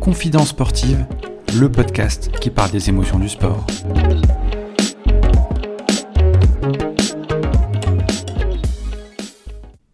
[0.00, 1.06] Confidence sportive,
[1.58, 3.66] le podcast qui parle des émotions du sport.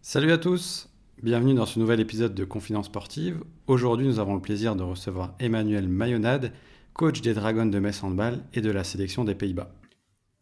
[0.01, 0.89] Salut à tous,
[1.23, 3.43] bienvenue dans ce nouvel épisode de Confidence sportive.
[3.67, 6.51] Aujourd'hui, nous avons le plaisir de recevoir Emmanuel Mayonade,
[6.93, 9.71] coach des Dragons de Metz Handball et de la sélection des Pays-Bas.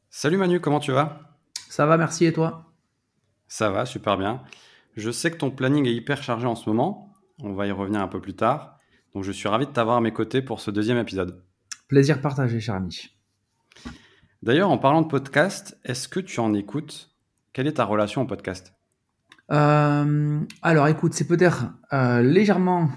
[0.10, 1.20] Salut Manu, comment tu vas?
[1.70, 2.75] Ça va, merci et toi?
[3.48, 4.42] Ça va, super bien.
[4.96, 8.02] Je sais que ton planning est hyper chargé en ce moment, on va y revenir
[8.02, 8.80] un peu plus tard.
[9.14, 11.44] Donc je suis ravi de t'avoir à mes côtés pour ce deuxième épisode.
[11.88, 13.10] Plaisir partagé, cher ami.
[14.42, 17.12] D'ailleurs, en parlant de podcast, est-ce que tu en écoutes?
[17.54, 18.74] Quelle est ta relation au podcast?
[19.52, 22.90] Euh, Alors écoute, c'est peut-être euh, légèrement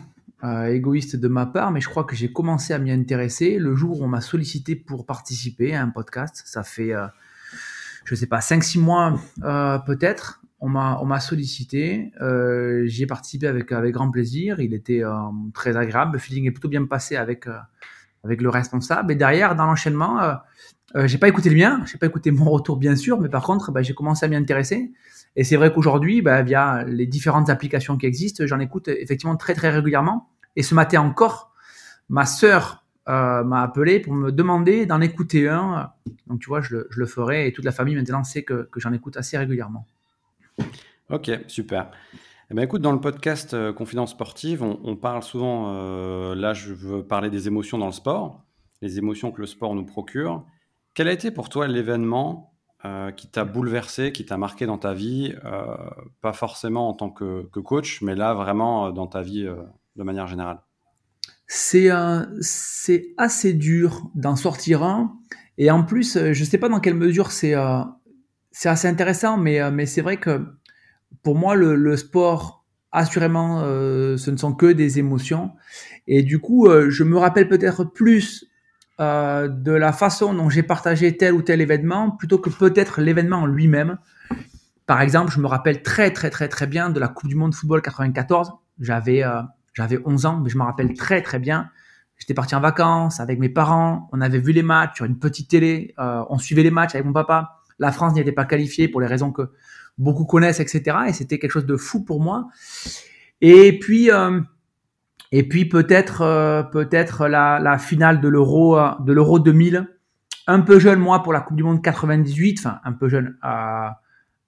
[0.44, 3.74] euh, égoïste de ma part, mais je crois que j'ai commencé à m'y intéresser le
[3.74, 6.42] jour où on m'a sollicité pour participer à un podcast.
[6.46, 6.92] Ça fait,
[8.08, 9.20] je sais pas, 5-6 mois
[9.86, 14.60] peut-être on m'a on m'a sollicité, euh, j'y ai participé avec avec grand plaisir.
[14.60, 15.12] Il était euh,
[15.54, 17.56] très agréable, le feeling est plutôt bien passé avec euh,
[18.24, 19.12] avec le responsable.
[19.12, 20.34] Et derrière, dans l'enchaînement, euh,
[20.96, 23.44] euh, j'ai pas écouté le mien, j'ai pas écouté mon retour bien sûr, mais par
[23.44, 24.90] contre, bah, j'ai commencé à m'y intéresser.
[25.36, 29.54] Et c'est vrai qu'aujourd'hui, bah, via les différentes applications qui existent, j'en écoute effectivement très
[29.54, 30.30] très régulièrement.
[30.56, 31.52] Et ce matin encore,
[32.08, 35.90] ma sœur euh, m'a appelé pour me demander d'en écouter un.
[36.26, 38.68] Donc tu vois, je le, je le ferai et toute la famille maintenant sait que,
[38.70, 39.86] que j'en écoute assez régulièrement.
[41.08, 41.90] Ok, super.
[42.50, 46.74] Eh ben, écoute, dans le podcast euh, Confidence sportive, on, parle souvent, euh, là je
[46.74, 48.44] veux parler des émotions dans le sport,
[48.82, 50.44] les émotions que le sport nous procure.
[50.92, 52.52] Quel a été pour toi l'événement
[53.16, 55.34] qui t'a bouleversé, qui t'a marqué dans ta vie,
[56.20, 59.48] pas forcément en tant que, coach, mais là vraiment dans ta vie
[59.96, 60.60] de manière générale?
[61.48, 61.88] C'est
[62.40, 65.16] c'est assez dur d'en sortir un.
[65.56, 67.54] Et en plus, je ne sais pas dans quelle mesure c'est
[68.52, 70.46] c'est assez intéressant, mais, mais c'est vrai que
[71.22, 72.58] pour moi, le, le sport,
[72.92, 75.52] assurément, euh, ce ne sont que des émotions.
[76.06, 78.46] Et du coup, euh, je me rappelle peut-être plus
[79.00, 83.38] euh, de la façon dont j'ai partagé tel ou tel événement plutôt que peut-être l'événement
[83.38, 83.98] en lui-même.
[84.86, 87.50] Par exemple, je me rappelle très très très très bien de la Coupe du Monde
[87.50, 88.52] de football 94.
[88.80, 89.42] J'avais euh,
[89.78, 91.70] j'avais 11 ans, mais je me rappelle très très bien.
[92.18, 94.08] J'étais parti en vacances avec mes parents.
[94.12, 95.94] On avait vu les matchs sur une petite télé.
[96.00, 97.60] Euh, on suivait les matchs avec mon papa.
[97.78, 99.52] La France n'y était pas qualifiée pour les raisons que
[99.96, 100.96] beaucoup connaissent, etc.
[101.06, 102.48] Et c'était quelque chose de fou pour moi.
[103.40, 104.40] Et puis, euh,
[105.30, 109.86] et puis peut-être, euh, peut-être la, finale de l'Euro, de l'Euro 2000.
[110.48, 114.00] Un peu jeune moi pour la Coupe du Monde 98, enfin un peu jeune à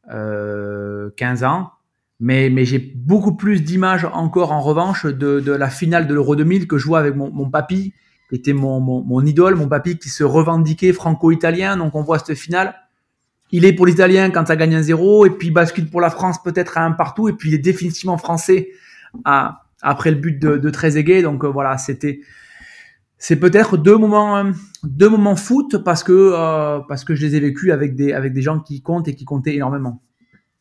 [0.08, 1.70] 15 ans.
[2.20, 6.68] Mais, mais j'ai beaucoup plus d'images encore en revanche de, la finale de l'Euro 2000
[6.68, 7.94] que je vois avec mon, papy,
[8.28, 11.76] qui était mon, mon, idole, mon papy qui se revendiquait franco-italien.
[11.78, 12.74] Donc on voit cette finale
[13.52, 16.42] il est pour l'Italien quand ça gagne un zéro, et puis bascule pour la France
[16.42, 18.70] peut-être à un partout, et puis il est définitivement français
[19.24, 21.22] après le but de, de Trezeguet.
[21.22, 22.20] Donc euh, voilà, c'était
[23.18, 24.52] c'est peut-être deux moments euh,
[24.84, 28.32] deux moments foot parce que euh, parce que je les ai vécus avec des avec
[28.32, 30.02] des gens qui comptent et qui comptaient énormément.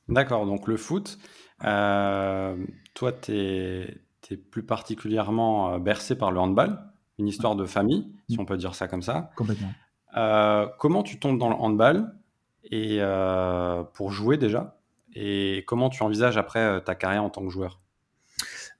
[0.08, 1.20] D'accord, donc le foot,
[1.62, 3.98] toi tu es,
[4.32, 6.80] es, plus particulièrement euh, bercé par le handball,
[7.18, 9.32] une histoire de famille, si on peut dire ça comme ça.
[9.36, 9.72] Complètement.
[10.18, 12.14] Euh, comment tu tombes dans le handball
[12.64, 14.80] et euh, pour jouer déjà?
[15.16, 17.80] Et comment tu envisages après euh, ta carrière en tant que joueur?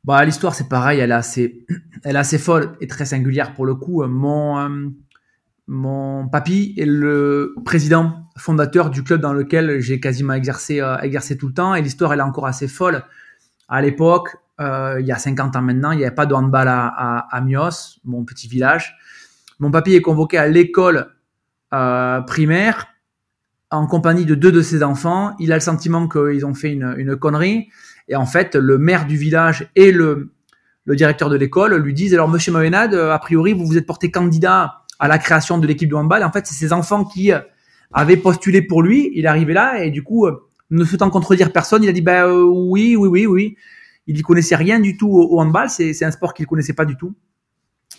[0.04, 1.66] Bah, L'histoire, c'est pareil, elle est, assez,
[2.04, 4.04] elle est assez folle et très singulière pour le coup.
[4.06, 4.90] Mon, euh,
[5.70, 10.98] mon papy est le président fondateur du club dans lequel j'ai quasiment exercé, euh,
[11.40, 13.04] tout le temps et l'histoire, elle est encore assez folle.
[13.68, 16.68] À l'époque, euh, il y a 50 ans maintenant, il n'y avait pas de handball
[16.68, 16.88] à,
[17.30, 18.98] à, Mios, mon petit village.
[19.60, 21.14] Mon papy est convoqué à l'école
[22.26, 22.88] primaire
[23.70, 25.36] en compagnie de deux de ses enfants.
[25.38, 27.70] Il a le sentiment qu'ils ont fait une, connerie.
[28.08, 30.32] Et en fait, le maire du village et le,
[30.88, 34.79] directeur de l'école lui disent alors, Monsieur Mavenade, a priori, vous vous êtes porté candidat
[35.00, 36.24] à la création de l'équipe de handball.
[36.24, 37.32] En fait, c'est ses enfants qui
[37.92, 39.12] avaient postulé pour lui.
[39.16, 40.28] Il est arrivé là et du coup,
[40.70, 43.58] ne souhaitant contredire personne, il a dit ben euh, oui, oui, oui, oui.
[44.08, 45.70] Il n'y connaissait rien du tout au, handball.
[45.70, 47.16] C'est un sport qu'il connaissait pas du tout.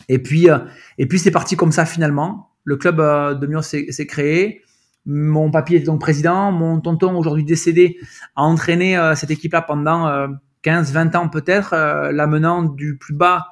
[0.08, 0.58] Et puis, euh,
[1.08, 2.50] puis c'est parti comme ça finalement.
[2.64, 4.62] Le club euh, de Mion s'est créé.
[5.06, 6.52] Mon papy est donc président.
[6.52, 7.98] Mon tonton, aujourd'hui décédé,
[8.36, 10.28] a entraîné euh, cette équipe-là pendant euh,
[10.64, 13.48] 15-20 ans peut-être, euh, l'amenant du plus bas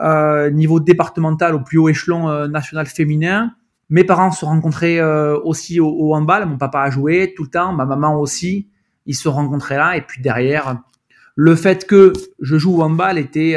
[0.00, 3.54] euh, niveau départemental au plus haut échelon euh, national féminin.
[3.90, 6.46] Mes parents se rencontraient euh, aussi au, handball.
[6.46, 8.68] Mon papa a joué tout le temps, ma maman aussi.
[9.04, 9.96] Ils se rencontraient là.
[9.96, 10.80] Et puis derrière,
[11.36, 13.56] le fait que je joue au handball était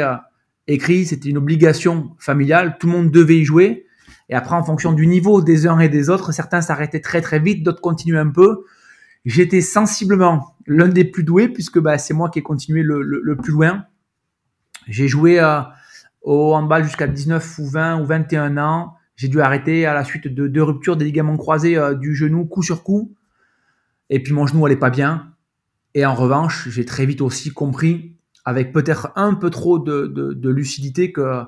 [0.66, 2.76] écrit, c'était une obligation familiale.
[2.78, 3.86] Tout le monde devait y jouer.
[4.28, 7.38] Et après, en fonction du niveau des uns et des autres, certains s'arrêtaient très très
[7.38, 8.64] vite, d'autres continuaient un peu.
[9.24, 13.52] j'étais sensiblement l'un des plus doués puisque bah, c'est moi qui ai continué le, plus
[13.52, 13.84] loin.
[14.88, 15.38] J'ai joué
[16.26, 18.94] au handball jusqu'à 19 ou 20 ou 21 ans.
[19.14, 22.44] J'ai dû arrêter à la suite de deux ruptures des ligaments croisés euh, du genou
[22.44, 23.14] coup sur coup.
[24.10, 25.32] Et puis mon genou allait pas bien.
[25.94, 30.50] Et en revanche, j'ai très vite aussi compris, avec peut-être un peu trop de, de,
[30.50, 31.42] lucidité, que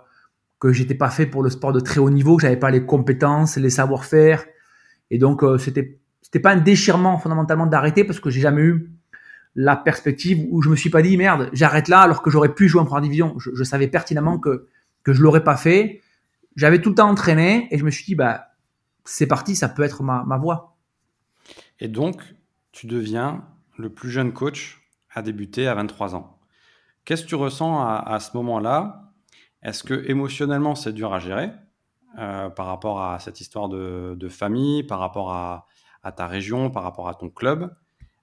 [0.59, 2.85] que j'étais pas fait pour le sport de très haut niveau, que j'avais pas les
[2.85, 4.45] compétences, les savoir-faire.
[5.11, 8.91] Et donc euh, c'était c'était pas un déchirement fondamentalement d'arrêter parce que j'ai jamais eu
[9.61, 12.69] la perspective où je me suis pas dit merde, j'arrête là alors que j'aurais pu
[12.69, 13.37] jouer en première division.
[13.41, 14.69] Je, savais pertinemment que
[15.03, 16.01] que je l'aurais pas fait.
[16.55, 18.53] J'avais tout le temps entraîné et je me suis dit bah
[19.05, 20.77] c'est parti, ça peut être ma, voie.
[21.81, 22.23] Et donc
[22.71, 23.45] tu deviens
[23.77, 24.81] le plus jeune coach
[25.13, 26.39] à débuter à 23 ans.
[27.05, 29.11] Qu'est-ce que tu ressens à, ce moment-là?
[29.65, 31.51] Est-ce que émotionnellement c'est dur à gérer
[32.17, 35.67] euh, par rapport à cette histoire de, famille, par rapport à,
[36.17, 37.75] ta région, par rapport à ton club?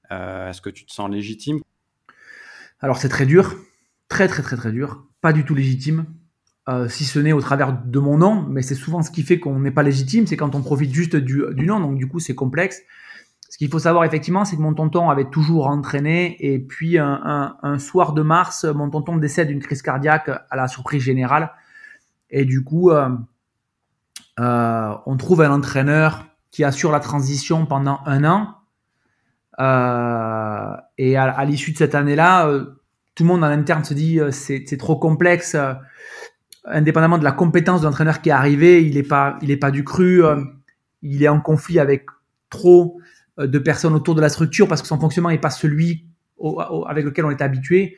[0.09, 1.59] Est-ce que tu te sens légitime?
[2.79, 3.55] Alors c'est très dur,
[4.09, 6.05] très très très très dur, pas du tout légitime.
[6.67, 9.39] Euh, si ce n'est au travers de mon nom, mais c'est souvent ce qui fait
[9.39, 12.33] qu'on n'est pas légitime, c'est quand on profite juste du, nom, donc du coup c'est
[12.33, 12.81] complexe.
[13.49, 17.77] Ce qu'il faut savoir effectivement, c'est que mon tonton avait toujours entraîné, et puis un,
[17.77, 21.51] soir de mars, mon tonton décède d'une crise cardiaque à la surprise générale,
[22.31, 23.09] et du coup, euh,
[24.37, 28.55] on trouve un entraîneur qui assure la transition pendant un an.
[29.59, 32.65] Euh, et à, l'issue de cette année-là, euh,
[33.15, 35.55] tout le monde en interne se dit euh, c'est, trop complexe.
[36.65, 39.71] indépendamment de la compétence de l'entraîneur qui est arrivé, il n'est pas, il est pas
[39.71, 40.23] du cru.
[41.01, 42.05] il est en conflit avec
[42.49, 42.99] trop
[43.37, 46.05] de personnes autour de la structure parce que son fonctionnement n'est pas celui
[46.87, 47.97] avec lequel on est habitué.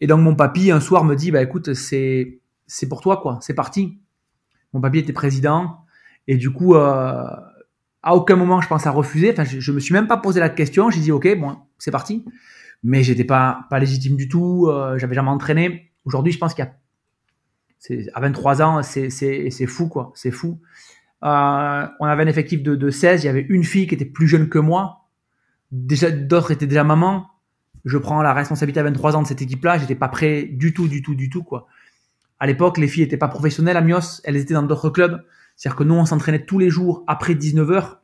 [0.00, 3.38] Et donc mon papy un soir me dit bah écoute c'est c'est pour toi quoi,
[3.40, 3.98] c'est parti.
[4.72, 5.84] Mon papy était président
[6.26, 6.74] et du coup
[8.02, 9.32] à aucun moment je pense à refuser.
[9.32, 10.90] Enfin, je, je me suis même pas posé la question.
[10.90, 12.24] J'ai dit ok, bon, c'est parti.
[12.82, 14.66] Mais j'étais pas pas légitime du tout.
[14.68, 15.92] Euh, J'avais jamais entraîné.
[16.04, 16.72] Aujourd'hui, je pense qu'il y a
[18.14, 20.60] à 23 ans, c'est fou quoi, c'est fou.
[21.24, 23.22] Euh, on avait un effectif de, de 16.
[23.22, 25.08] Il y avait une fille qui était plus jeune que moi.
[25.70, 27.28] Déjà, d'autres étaient déjà maman.
[27.84, 29.78] Je prends la responsabilité à 23 ans de cette équipe-là.
[29.78, 31.66] J'étais pas prêt du tout, du tout, du tout quoi.
[32.38, 34.20] À l'époque, les filles étaient pas professionnelles à Mios.
[34.24, 35.22] Elles étaient dans d'autres clubs.
[35.62, 37.98] C'est-à-dire que nous, on s'entraînait tous les jours après 19h.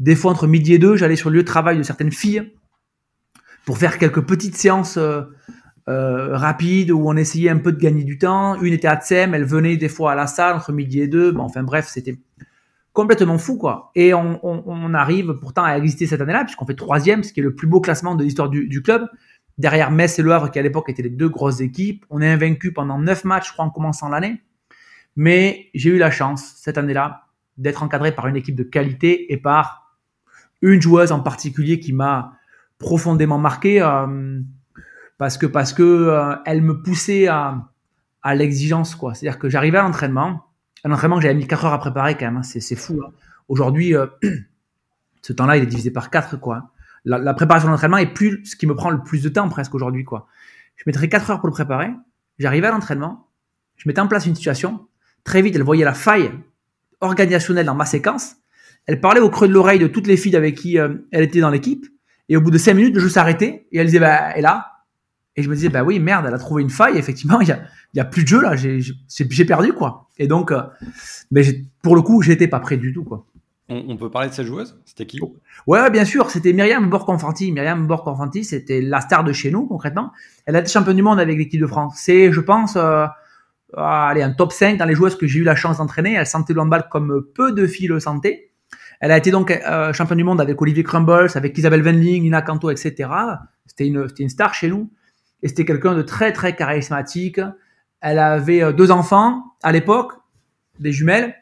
[0.00, 2.54] Des fois, entre midi et deux, j'allais sur le lieu de travail de certaines filles
[3.64, 5.22] pour faire quelques petites séances euh,
[5.88, 8.60] euh, rapides où on essayait un peu de gagner du temps.
[8.60, 11.32] Une était à Tsem, elle venait des fois à la salle entre midi et deux.
[11.38, 12.18] Enfin bref, c'était
[12.92, 13.92] complètement fou, quoi.
[13.94, 17.54] Et on, arrive pourtant à exister cette année-là, puisqu'on fait troisième, ce qui est le
[17.54, 19.08] plus beau classement de l'histoire du, club.
[19.56, 22.04] Derrière Metz et Le qui à l'époque étaient les deux grosses équipes.
[22.10, 24.42] On est invaincu pendant neuf matchs, je crois, en commençant l'année.
[25.16, 27.26] Mais j'ai eu la chance, cette année-là,
[27.58, 29.96] d'être encadré par une équipe de qualité et par
[30.62, 32.34] une joueuse en particulier qui m'a
[32.78, 34.40] profondément marqué euh,
[35.18, 37.68] parce que parce que euh, elle me poussait à,
[38.22, 39.14] à l'exigence quoi.
[39.14, 40.46] C'est-à-dire que j'arrivais à l'entraînement,
[40.84, 43.00] un entraînement que j'avais mis 4 heures à préparer quand même, hein, c'est, fou.
[43.04, 43.10] Hein.
[43.48, 44.06] Aujourd'hui, euh,
[45.22, 46.70] ce temps-là, il est divisé par 4 quoi.
[47.04, 49.48] La, la préparation de l'entraînement est plus ce qui me prend le plus de temps
[49.48, 50.26] presque aujourd'hui quoi.
[50.76, 51.90] Je mettrais 4 heures pour le préparer.
[52.38, 53.28] J'arrivais à l'entraînement,
[53.76, 54.88] je mettais en place une situation,
[55.24, 56.32] Très vite, elle voyait la faille
[57.00, 58.36] organisationnelle dans ma séquence.
[58.86, 61.40] Elle parlait au creux de l'oreille de toutes les filles avec qui euh, elle était
[61.40, 61.86] dans l'équipe.
[62.28, 63.66] Et au bout de cinq minutes, le jeu s'arrêtait.
[63.72, 64.68] Et elle disait, bah, elle là.
[65.36, 66.98] Et je me disais, bah oui, merde, elle a trouvé une faille.
[66.98, 67.62] Effectivement, il y a,
[67.94, 68.54] y a plus de jeu là.
[68.56, 70.08] J'ai perdu, quoi.
[70.18, 70.62] Et donc, euh,
[71.30, 71.42] mais
[71.82, 73.26] pour le coup, j'étais pas prêt du tout, quoi.
[73.68, 74.78] On, peut parler de cette joueuse?
[74.84, 75.18] C'était qui?
[75.66, 76.28] Ouais, bien sûr.
[76.30, 77.52] C'était Myriam Borg-Confanti.
[77.52, 80.12] Myriam Borg-Confanti, c'était la star de chez nous, concrètement.
[80.44, 81.94] Elle a été championne du monde avec l'équipe de France.
[81.96, 83.06] C'est, je pense, euh,
[83.76, 86.14] allez, un top 5 dans les joueuses que j'ai eu la chance d'entraîner.
[86.14, 88.50] Elle sentait le handball comme peu de filles le sentaient.
[89.00, 92.42] Elle a été donc euh, championne du monde avec Olivier Crumbles, avec Isabelle Wendling, Nina
[92.42, 93.10] Canto, etc.
[93.66, 94.90] C'était une, une star chez nous.
[95.42, 97.40] Et c'était quelqu'un de très, très charismatique.
[98.00, 100.12] Elle avait euh, deux enfants à l'époque,
[100.78, 101.34] des jumelles.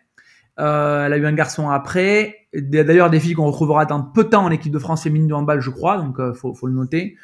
[0.59, 2.37] Euh, elle a eu un garçon après.
[2.53, 5.35] D'ailleurs, des filles qu'on retrouvera dans peu de temps en équipe de France féminine de
[5.35, 5.99] handball, je crois.
[5.99, 7.17] Donc, euh, faut, faut le noter.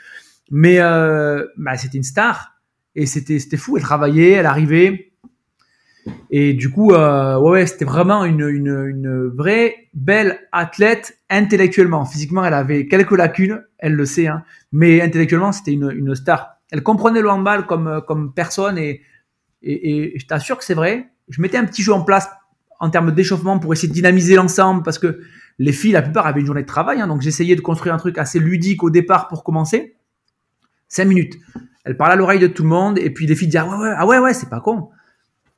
[0.50, 2.55] Mais bah, c'était une star.
[2.96, 3.76] Et c'était c'était fou.
[3.76, 5.12] Elle travaillait, elle arrivait.
[6.30, 12.04] Et du coup, euh, ouais, c'était vraiment une, une, vraie belle athlète intellectuellement.
[12.04, 16.58] Physiquement, elle avait quelques lacunes, elle le sait, hein, mais intellectuellement, c'était une, une star.
[16.70, 19.02] Elle comprenait le handball comme, comme personne et,
[19.62, 21.10] et, et je t'assure que c'est vrai.
[21.28, 22.28] Je mettais un petit jeu en place
[22.78, 25.20] en termes d'échauffement pour essayer de dynamiser l'ensemble parce que
[25.58, 27.98] les filles, la plupart avaient une journée de travail, hein, donc j'essayais de construire un
[27.98, 29.96] truc assez ludique au départ pour commencer.
[30.88, 31.34] Cinq minutes.
[31.86, 33.76] Elle parle à l'oreille de tout le monde et puis les filles disent ah ouais
[33.76, 34.90] ouais ah ouais ouais c'est pas con.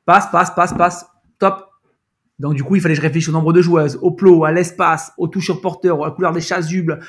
[0.05, 1.07] Passe passe passe passe
[1.39, 1.65] top.
[2.39, 4.53] Donc du coup il fallait que je réfléchisse au nombre de joueuses, au plot, à
[4.53, 7.01] l'espace, au toucheur porteur, à la couleur des chasubles,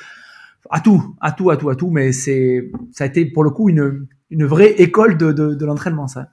[0.70, 1.90] à tout, à tout, à tout, à tout.
[1.90, 6.08] Mais c'est, ça a été pour le coup une, une vraie école de, de, l'entraînement,
[6.08, 6.30] ça.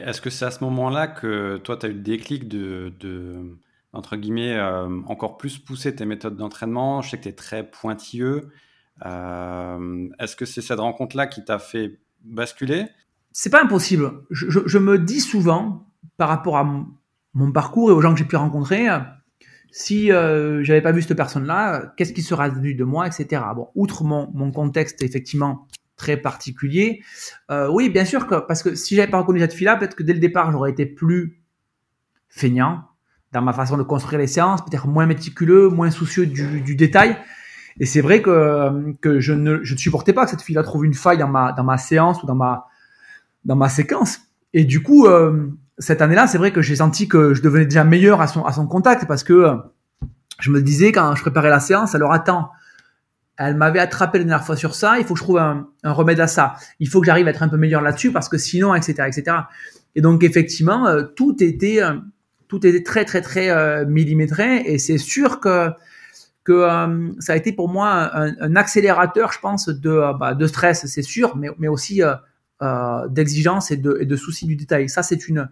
[0.00, 3.58] Est-ce que c'est à ce moment-là que toi, tu as eu le déclic de, de
[3.92, 7.02] entre guillemets, euh, encore plus pousser tes méthodes d'entraînement?
[7.02, 8.50] Je sais que tu es très pointilleux.
[9.04, 12.86] Euh, est-ce que c'est cette rencontre-là qui t'a fait basculer
[13.32, 14.24] C'est pas impossible.
[14.30, 15.86] Je, me dis souvent,
[16.16, 16.64] par rapport à
[17.34, 18.88] mon, parcours et aux gens que j'ai pu rencontrer,
[19.70, 23.42] si euh, j'avais pas vu cette personne-là, qu'est-ce qui sera devenu de moi, etc.
[23.56, 27.02] Bon, outre mon, contexte effectivement très particulier,
[27.50, 30.14] euh, oui, bien sûr parce que si j'avais pas reconnu cette fille-là, peut-être que dès
[30.14, 31.42] le départ j'aurais été plus
[32.28, 32.84] feignant
[33.32, 37.16] dans ma façon de construire les séances, peut-être moins méticuleux, moins soucieux du détail.
[37.80, 41.28] Et c'est vrai que, je, ne, supportais pas que cette fille-là trouve une faille dans
[41.28, 42.66] ma, dans ma séance ou dans ma,
[43.44, 44.20] dans ma séquence.
[44.52, 45.48] Et du coup, euh,
[45.78, 48.52] cette année-là, c'est vrai que j'ai senti que je devenais déjà meilleur à son, à
[48.52, 49.56] son contact parce que
[50.40, 52.50] je me disais quand je préparais la séance, alors attends,
[53.38, 55.92] elle m'avait attrapé la dernière fois sur ça, il faut que je trouve un, un
[55.92, 56.54] remède à ça.
[56.80, 59.36] Il faut que j'arrive à être un peu meilleur là-dessus parce que sinon, etc., etc.
[59.94, 61.94] Et donc effectivement, euh, tout était, euh,
[62.48, 65.70] tout était très, très, très millimétré et c'est sûr que
[66.44, 66.66] que
[67.20, 71.36] ça a été pour moi un, accélérateur, je pense, de, bah, de stress, c'est sûr,
[71.36, 74.88] mais, aussi euh, d'exigence et de, et de soucis du détail.
[74.88, 75.48] Ça, c'est une,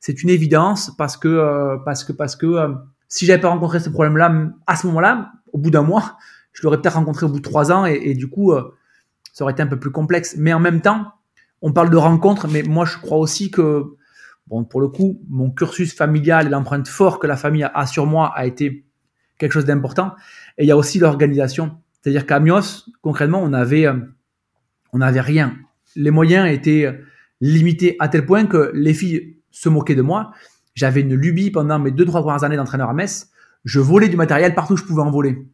[0.00, 2.74] c'est une évidence parce que euh, parce que parce que euh,
[3.08, 6.16] si j'avais pas rencontré ce problème-là à ce moment-là, au bout d'un mois,
[6.52, 8.74] je l'aurais peut-être rencontré au bout de trois ans et, du coup, euh,
[9.32, 10.34] ça aurait été un peu plus complexe.
[10.36, 11.12] Mais en même temps,
[11.62, 13.84] on parle de rencontres, mais moi je crois aussi que
[14.46, 18.06] bon, pour le coup, mon cursus familial et l'empreinte forte que la famille a, sur
[18.06, 18.86] moi a été
[19.40, 20.12] quelque chose d'important.
[20.56, 23.88] Et il y a aussi l'organisation, c'est-à-dire qu'à Mios, concrètement, on avait
[24.92, 25.56] on n'avait rien.
[25.96, 27.00] Les moyens étaient
[27.40, 30.32] limités à tel point que les filles se moquer de moi.
[30.74, 33.30] J'avais une lubie pendant mes deux, trois premières années d'entraîneur à Metz.
[33.64, 35.46] Je volais du matériel partout où je pouvais en voler.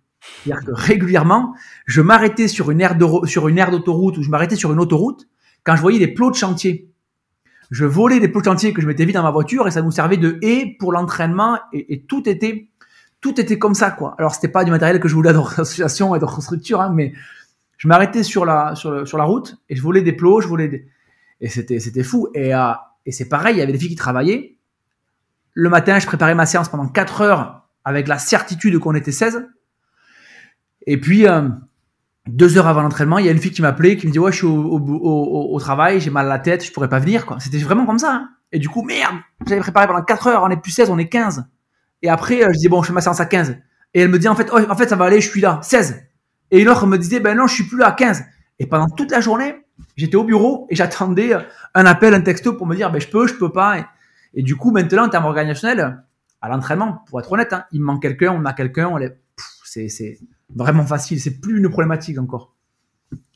[0.45, 1.55] C'est-à-dire que régulièrement,
[1.87, 5.29] je m'arrêtais sur une aire d'autoroute ou je m'arrêtais sur une autoroute
[5.65, 6.91] quand je voyais des plots de chantier.
[7.71, 9.83] Je volais des plots de chantier que je mettais vite dans ma voiture et ça
[9.83, 12.69] nous servait de haie pour l'entraînement et, tout était,
[13.21, 14.15] tout était comme ça, quoi.
[14.19, 17.13] Alors, c'était pas du matériel que je voulais d'association et d'autres structures, hein, mais
[17.77, 20.89] je m'arrêtais sur la, sur, la route et je volais des plots, je volais des,
[21.41, 22.29] et c'était, c'était fou.
[22.35, 22.73] Et, euh,
[23.05, 24.57] et c'est pareil, il y avait des filles qui travaillaient.
[25.53, 29.47] Le matin, je préparais ma séance pendant 4 heures avec la certitude qu'on était 16.
[30.87, 31.49] Et puis, euh,
[32.27, 34.33] deux heures avant l'entraînement, il y a une fille qui m'appelait, qui me dit ouais,
[34.33, 37.25] je suis au, travail, j'ai mal à la tête, je pourrais pas venir.
[37.39, 38.13] C'était vraiment comme ça.
[38.13, 38.31] Hein.
[38.53, 41.09] Et du coup, merde, j'avais préparé pendant 4 heures, on est plus 16, on est
[41.09, 41.49] 15.
[42.03, 43.57] Et après, euh, je dis bon, je fais ma séance à 15.
[43.95, 46.03] Et elle me dit en fait, oh, en ça va aller, je suis là, 16.
[46.51, 48.25] Et une autre me disait ben non, je suis plus là à 15.
[48.59, 49.57] Et pendant toute la journée,
[49.97, 51.35] j'étais au bureau et j'attendais
[51.75, 53.79] un appel, un texto pour me dire ben, je peux, je peux pas.
[54.35, 56.03] Et, du coup, maintenant, en termes organisationnels,
[56.43, 58.99] à l'entraînement, pour être honnête, hein, il manque quelqu'un, on a quelqu'un, on
[59.65, 60.19] c'est
[60.55, 62.56] vraiment facile, c'est plus une problématique encore.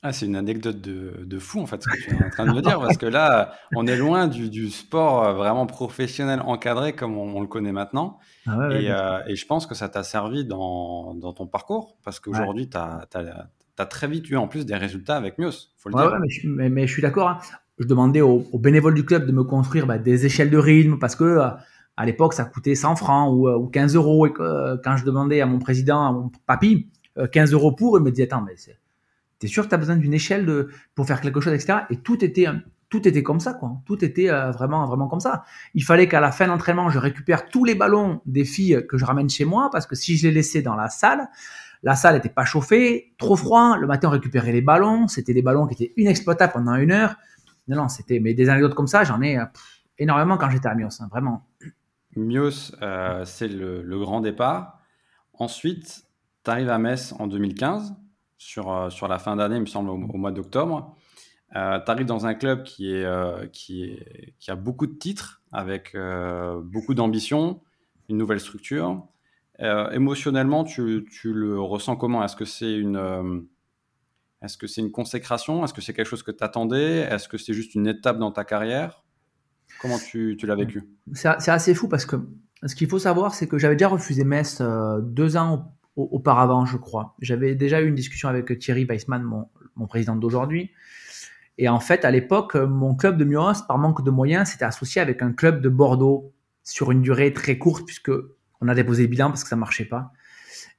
[0.02, 2.46] Ah, c'est une anecdote de, de, fou en fait ce que tu es en train
[2.46, 6.94] de me dire parce que là on est loin du, du sport vraiment professionnel encadré
[6.94, 10.46] comme on, le connaît maintenant ah et, euh, et, je pense que ça t'a servi
[10.46, 14.66] dans, dans, ton parcours parce qu'aujourd'hui tu as, tu as très vite eu en plus
[14.66, 16.18] des résultats avec Mios, faut le dire.
[16.44, 17.28] mais, mais, je suis d'accord.
[17.28, 17.38] Hein.
[17.80, 21.16] Je demandais aux, bénévoles du club de me construire bah, des échelles de rythme parce
[21.16, 21.48] que euh,
[21.96, 24.26] à l'époque ça coûtait 100 francs ou, euh, ou 15 euros.
[24.26, 26.90] Et euh, quand je demandais à mon président, à mon papy,
[27.32, 28.54] 15 euros pour, il me disait Attends, mais
[29.40, 31.80] t'es sûr que tu as besoin d'une échelle de, pour faire quelque chose, etc.
[31.90, 32.46] Et tout était,
[32.88, 33.82] tout était comme ça, quoi.
[33.86, 35.42] Tout était vraiment, vraiment comme ça.
[35.74, 39.04] Il fallait qu'à la fin d'entraînement, je récupère tous les ballons des filles que je
[39.04, 41.28] ramène chez moi parce que si je les laissais dans la salle,
[41.82, 43.76] la salle n'était pas chauffée, trop froid.
[43.78, 45.08] Le matin, on récupérait les ballons.
[45.08, 47.16] C'était des ballons qui étaient inexploitables pendant une heure.
[47.68, 48.20] Non, non, c'était.
[48.20, 49.44] Mais des anecdotes comme ça, j'en ai euh,
[49.98, 51.46] énormément quand j'étais à Mios, hein, vraiment.
[52.16, 54.80] Mios, euh, c'est le, grand départ.
[55.34, 56.04] Ensuite,
[56.44, 57.94] tu arrives à Metz en 2015,
[58.40, 60.96] sur, euh, sur la fin d'année, il me semble, au, mois d'octobre.
[61.52, 63.06] tu arrives dans un club qui, est,
[63.52, 63.96] qui,
[64.48, 65.96] a beaucoup de titres, avec
[66.64, 67.60] beaucoup d'ambition,
[68.08, 69.06] une nouvelle structure.
[69.62, 72.24] Euh, émotionnellement, tu, le ressens comment?
[72.24, 73.40] Est-ce que c'est une, euh,
[74.92, 75.64] consécration?
[75.64, 78.32] Est-ce que c'est quelque chose que tu attendais Est-ce que c'est juste une étape dans
[78.32, 79.04] ta carrière?
[79.80, 80.88] Comment tu, l'as vécu?
[81.12, 82.16] C'est, assez fou parce que
[82.64, 86.76] ce qu'il faut savoir, c'est que j'avais déjà refusé Metz euh, deux ans auparavant, je
[86.76, 87.14] crois.
[87.20, 90.70] J'avais déjà eu une discussion avec Thierry Weissman, mon, président d'aujourd'hui.
[91.58, 95.00] Et en fait, à l'époque, mon club de Mios, par manque de moyens, s'était associé
[95.00, 96.32] avec un club de Bordeaux
[96.64, 98.12] sur une durée très courte, puisque
[98.60, 100.12] on a déposé le bilan parce que ça marchait pas.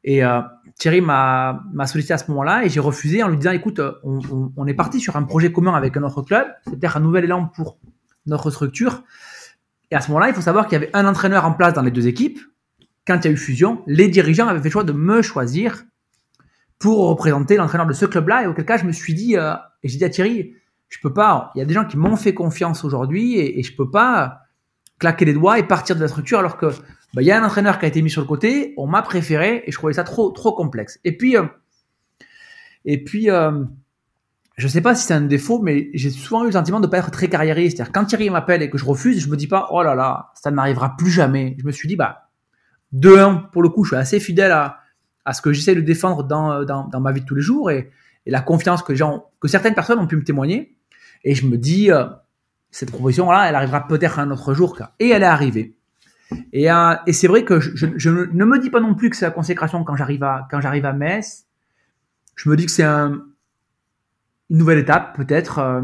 [0.03, 0.41] Et euh,
[0.77, 4.73] Thierry m'a sollicité à ce moment-là et j'ai refusé en lui disant écoute, on, est
[4.73, 7.77] parti sur un projet commun avec un autre club, c'est-à-dire un nouvel élan pour
[8.25, 9.03] notre structure.
[9.91, 11.81] Et à ce moment-là, il faut savoir qu'il y avait un entraîneur en place dans
[11.81, 12.39] les deux équipes.
[13.08, 15.84] Quand il y a eu fusion, les dirigeants avaient fait le choix de me choisir
[16.79, 18.43] pour représenter l'entraîneur de ce club-là.
[18.43, 19.53] Et auquel cas, je me suis dit, euh,
[19.84, 20.55] et j'ai dit à Thierry,
[20.89, 23.63] je peux pas, il y a des gens qui m'ont fait confiance aujourd'hui et, et
[23.63, 24.41] je peux pas
[25.00, 26.67] claquer les doigts et partir de la structure alors que
[27.13, 29.01] bah, il y a un entraîneur qui a été mis sur le côté, on m'a
[29.01, 31.00] préféré et je trouvais ça trop trop complexe.
[31.03, 31.46] Et puis euh,
[32.86, 33.63] et puis euh,
[34.58, 37.12] sais pas si c'est un défaut, mais j'ai souvent eu le sentiment de pas être
[37.12, 37.77] très carriériste.
[37.77, 40.31] C'est-à-dire quand Thierry m'appelle et que je refuse, je me dis pas oh là là,
[40.36, 41.58] ça n'arrivera plus jamais.
[41.60, 42.30] Je me suis dit bah
[42.91, 46.24] de un pour le coup, je suis assez fidèle à ce que j'essaie de défendre
[46.24, 47.91] dans, dans, ma vie de tous les jours et,
[48.27, 48.93] la confiance que,
[49.48, 50.75] certaines personnes ont pu me témoigner.
[51.24, 52.05] Et je me dis, euh,
[52.69, 54.77] cette proposition-là, elle arrivera peut-être un autre jour.
[55.00, 55.75] Et elle est arrivée.
[56.53, 59.31] Et, euh, c'est vrai que je, ne me dis pas non plus que c'est la
[59.31, 61.45] consécration quand j'arrive à, quand j'arrive à Metz.
[62.36, 63.24] Je me dis que c'est un,
[64.51, 65.57] une nouvelle étape, peut-être.
[65.60, 65.81] Euh,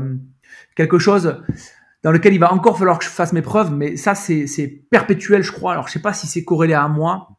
[0.76, 1.42] quelque chose
[2.08, 3.74] dans lequel il va encore falloir que je fasse mes preuves.
[3.74, 4.46] Mais ça, c'est,
[4.90, 5.74] perpétuel, je crois.
[5.74, 7.32] Alors, je sais pas si c'est corrélé à moi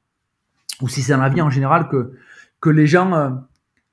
[0.83, 2.13] ou si c'est dans la vie en général que,
[2.61, 3.31] que les gens euh,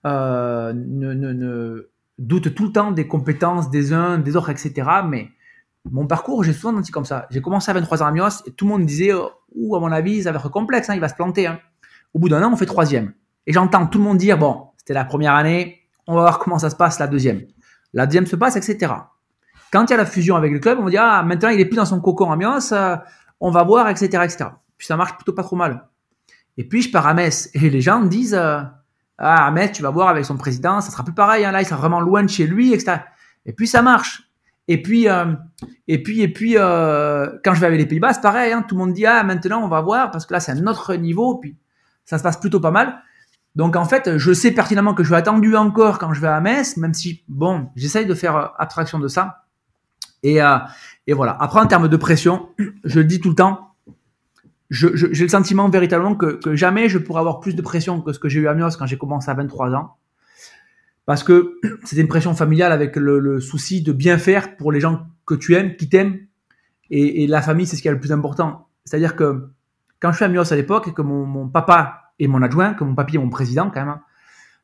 [0.06, 4.74] euh, ne, doutent tout le temps des compétences des uns, des autres, etc.
[5.08, 5.30] Mais
[5.90, 7.26] mon parcours, j'ai souvent senti comme ça.
[7.32, 9.80] J'ai commencé à 23 ans à Mios et tout le monde disait, oh, ou à
[9.80, 11.48] mon avis, ça va être complexe, hein, il va se planter.
[11.48, 11.58] Hein.
[12.14, 13.14] Au bout d'un an, on fait troisième.
[13.48, 16.60] Et j'entends tout le monde dire, bon, c'était la première année, on va voir comment
[16.60, 17.44] ça se passe la deuxième.
[17.94, 18.92] La deuxième se passe, etc.
[19.72, 21.60] Quand il y a la fusion avec le club, on va dire, ah, maintenant il
[21.60, 22.96] est plus dans son cocon Mios, euh,
[23.40, 24.46] on va voir, etc., etc.
[24.78, 25.88] Puis ça marche plutôt pas trop mal.
[26.58, 28.62] Et puis je pars à Metz et les gens disent euh,
[29.18, 31.62] ah à Metz tu vas voir avec son président ça sera plus pareil hein, là
[31.62, 32.98] il sera vraiment loin de chez lui etc.
[33.46, 34.24] Et puis ça marche.
[34.68, 35.34] Et puis euh,
[35.88, 38.80] et puis et puis quand je vais avec les Pays-Bas c'est pareil hein, tout le
[38.80, 41.58] monde dit ah maintenant on va voir parce que là c'est un autre niveau puis
[42.06, 43.02] ça se passe plutôt pas mal.
[43.56, 46.42] Donc en fait je sais pertinemment que je vais attendu encore quand je vais à
[46.42, 49.45] Metz même si bon j'essaye de faire abstraction de ça.
[50.28, 50.40] Et,
[51.08, 51.38] et voilà.
[51.40, 52.50] Après en termes de pression
[52.84, 53.76] je le dis tout le temps
[54.70, 58.30] j'ai le sentiment véritablement que, jamais je pourrais avoir plus de pression que ce que
[58.30, 59.98] j'ai eu à Mios quand j'ai commencé à 23 ans.
[61.06, 65.08] Parce que c'était une pression familiale avec le, souci de bien faire pour les gens
[65.26, 66.20] que tu aimes, qui t'aiment.
[66.92, 68.68] Et, la famille, c'est ce qui est le plus important.
[68.86, 69.50] C'est-à-dire que
[70.00, 72.84] quand je suis à Mios à l'époque, et que mon, papa et mon adjoint, que
[72.84, 74.02] mon papy est mon président quand même, hein,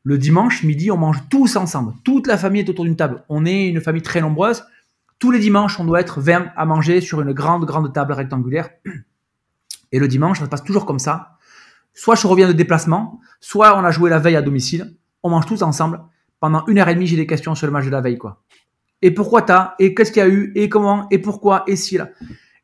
[0.03, 1.93] le dimanche midi, on mange tous ensemble.
[2.03, 3.23] Toute la famille est autour d'une table.
[3.29, 4.63] On est une famille très nombreuse.
[5.21, 8.71] Tous les dimanches, on doit être 20 à manger sur une grande, grande table rectangulaire.
[9.91, 11.37] Et le dimanche, ça se passe toujours comme ça.
[11.93, 15.45] Soit je reviens de déplacement, soit on a joué la veille à domicile, on mange
[15.45, 16.01] tous ensemble.
[16.39, 18.41] Pendant une heure et demie, j'ai des questions sur le match de la veille, quoi.
[19.03, 19.75] Et pourquoi t'as?
[19.77, 20.53] Et qu'est-ce qu'il y a eu?
[20.55, 21.07] Et comment?
[21.11, 21.65] Et pourquoi?
[21.67, 22.09] Et si là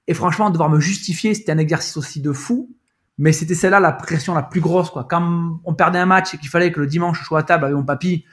[0.08, 2.72] Et franchement, devoir me justifier, c'était un exercice aussi de fou.
[3.20, 5.04] Mais c'était celle-là la pression la plus grosse, quoi.
[5.08, 7.66] Quand on perdait un match et qu'il fallait que le dimanche je sois à table
[7.66, 8.26] avec mon papy,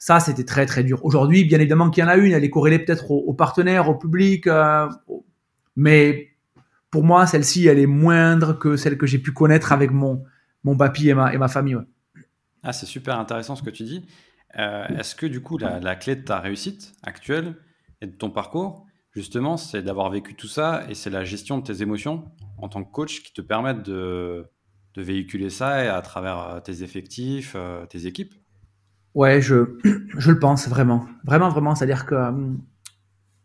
[0.00, 1.04] ça c'était très très dur.
[1.04, 3.94] Aujourd'hui, bien évidemment qu'il y en a une, elle est corrélée peut-être aux, partenaires, au
[3.94, 4.88] public, euh,
[5.76, 6.30] mais
[6.90, 10.24] pour moi, celle-ci, elle est moindre que celle que j'ai pu connaître avec mon,
[10.64, 11.76] mon papy et ma, et ma famille.
[12.62, 14.06] Ah, c'est super intéressant ce que tu dis.
[14.58, 17.54] Euh, est-ce que du coup, la, clé de ta réussite actuelle
[18.00, 21.64] et de ton parcours, justement, c'est d'avoir vécu tout ça et c'est la gestion de
[21.64, 22.24] tes émotions
[22.56, 24.50] en tant que coach qui te permettent de,
[24.94, 27.54] de véhiculer ça à travers euh, tes effectifs,
[27.90, 28.34] tes équipes?
[29.14, 29.76] Ouais, je,
[30.18, 31.06] je le pense vraiment.
[31.24, 31.74] Vraiment, vraiment.
[31.74, 32.16] C'est-à-dire que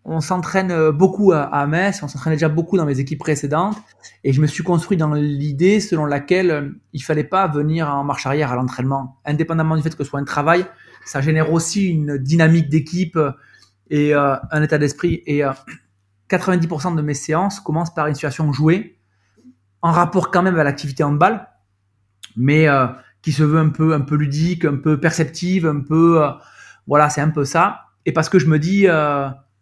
[0.05, 3.75] on s'entraîne euh, beaucoup à, Metz, on s'entraînait déjà beaucoup dans mes équipes précédentes,
[4.23, 8.03] et je me suis construit dans l'idée selon laquelle euh, il fallait pas venir en
[8.03, 10.65] marche arrière à l'entraînement, indépendamment du fait que ce soit un travail,
[11.05, 13.31] ça génère aussi une dynamique d'équipe euh,
[13.89, 15.21] et un état d'esprit.
[15.27, 15.43] Et
[16.31, 18.97] 90% de mes séances commencent par une situation jouée,
[19.83, 21.47] en rapport quand même à l'activité handball,
[22.35, 22.67] mais
[23.25, 26.21] qui se veut un peu, un peu ludique, un peu perceptive, un peu,
[26.85, 27.85] voilà, c'est un peu ça.
[28.05, 28.87] Et parce que je me dis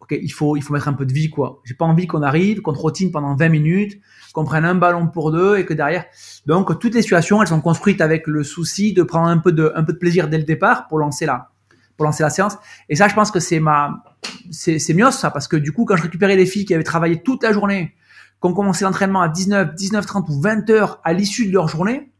[0.03, 1.61] ok, il faut, il faut mettre un peu de vie, quoi.
[1.63, 4.01] J'ai pas envie qu'on arrive, qu'on trottine pendant 20 minutes,
[4.33, 6.03] qu'on prenne un ballon pour deux et que derrière.
[6.45, 9.71] Donc, toutes les situations, elles sont construites avec le souci de prendre un peu de,
[9.75, 11.51] un peu de plaisir dès le départ pour lancer la,
[11.95, 12.57] pour lancer la séance.
[12.89, 14.03] Et ça, je pense que c'est ma,
[14.51, 16.83] c'est, c'est mieux ça, parce que du coup, quand je récupérais les filles qui avaient
[16.83, 17.95] travaillé toute la journée,
[18.41, 22.11] qu'on commençait l'entraînement à 19, 19, 30 ou 20 heures à l'issue de leur journée,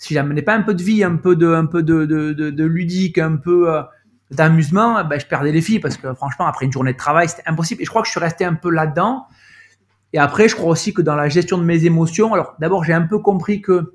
[0.00, 2.64] si j'amenais pas un peu de vie, un peu de, un peu de, de, de,
[2.64, 3.82] ludique, un peu, euh,
[4.30, 7.42] d'amusement, ben, je perdais les filles parce que franchement, après une journée de travail, c'était
[7.44, 7.82] impossible.
[7.82, 9.26] Et je crois que je suis resté un peu là-dedans.
[10.14, 12.94] Et après, je crois aussi que dans la gestion de mes émotions, alors d'abord, j'ai
[12.94, 13.92] un peu compris que,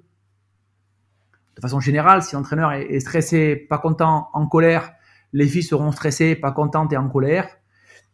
[1.55, 4.91] de façon générale, si l'entraîneur est, stressé, pas content, en colère,
[5.33, 7.49] les filles seront stressées, pas contentes et en colère.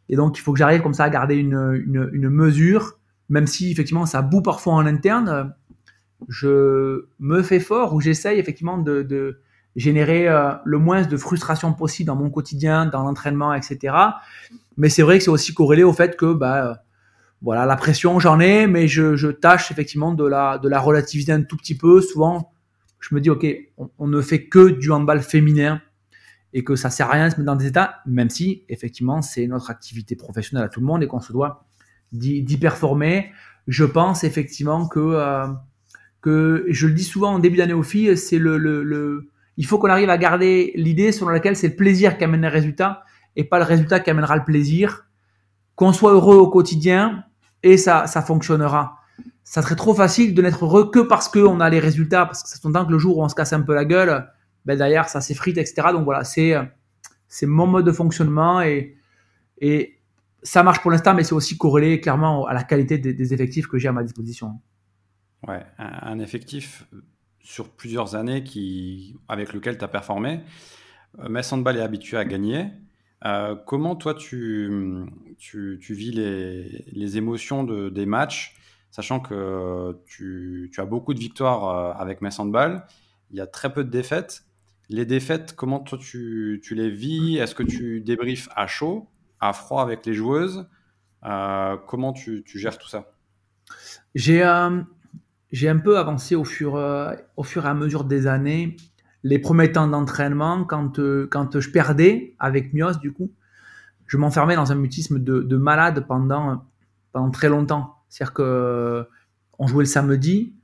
[0.08, 3.48] Et donc, il faut que j'arrive comme ça à garder une, une, une mesure, même
[3.48, 5.54] si effectivement ça boue parfois en interne.
[6.28, 9.40] Je me fais fort ou j'essaye effectivement de, de
[9.76, 13.96] générer euh, le moins de frustration possible dans mon quotidien, dans l'entraînement, etc.
[14.78, 16.76] Mais c'est vrai que c'est aussi corrélé au fait que bah, euh,
[17.42, 21.32] voilà, la pression, j'en ai, mais je, je, tâche effectivement de la, de la relativiser
[21.32, 22.02] un tout petit peu.
[22.02, 22.52] Souvent,
[23.00, 23.46] je me dis, ok,
[23.98, 25.82] on, ne fait que du handball féminin
[26.54, 29.22] et que ça sert à rien de se mettre dans des états, même si effectivement
[29.22, 31.66] c'est notre activité professionnelle à tout le monde et qu'on se doit
[32.12, 33.32] d'y performer.
[33.68, 35.48] Je pense effectivement que, euh,
[36.22, 39.78] que, je le dis souvent en début d'année aux filles, c'est le, le, il faut
[39.78, 43.04] qu'on arrive à garder l'idée selon laquelle c'est le plaisir qui amène le résultat
[43.36, 45.08] et pas le résultat qui amènera le plaisir.
[45.76, 47.24] Qu'on soit heureux au quotidien
[47.64, 49.02] et ça, ça fonctionnera
[49.52, 52.48] ça serait trop facile de n'être heureux que parce qu'on a les résultats, parce que
[52.48, 54.26] c'est temps que le jour où on se casse un peu la gueule,
[54.66, 55.90] ben derrière ça s'effrite, etc.
[55.92, 56.56] Donc voilà, c'est
[57.28, 58.96] c'est mon mode de fonctionnement et
[59.60, 60.00] et
[60.42, 63.78] ça marche pour l'instant, mais c'est aussi corrélé clairement à la qualité des, effectifs que
[63.78, 64.62] j'ai à ma disposition.
[65.48, 66.86] Ouais, un, effectif
[67.40, 70.42] sur plusieurs années qui, avec lequel tu as performé.
[71.20, 72.68] Euh, Metz Handball est habitué à gagner.
[73.26, 74.72] Euh, comment toi tu,
[75.38, 78.56] tu, tu vis les, les émotions de, des matchs
[78.92, 82.86] sachant que tu, as beaucoup de victoires euh, avec Metz Handball,
[83.32, 84.44] il y a très peu de défaites.
[84.90, 87.38] Les défaites, comment toi tu, les vis?
[87.38, 89.08] Est-ce que tu débriefes à chaud,
[89.40, 90.68] à froid avec les joueuses?
[91.22, 93.14] Comment tu, gères tout ça?
[94.16, 94.82] J'ai euh,
[95.64, 96.74] un peu avancé au fur,
[97.36, 98.78] au fur et à mesure des années.
[99.24, 103.32] Les premiers temps d'entraînement, quand, quand je perdais avec Mios, du coup,
[104.08, 106.66] je m'enfermais dans un mutisme de, de malade pendant,
[107.12, 107.96] pendant très longtemps.
[108.10, 109.08] C'est-à-dire que
[109.58, 110.56] on jouait le samedi,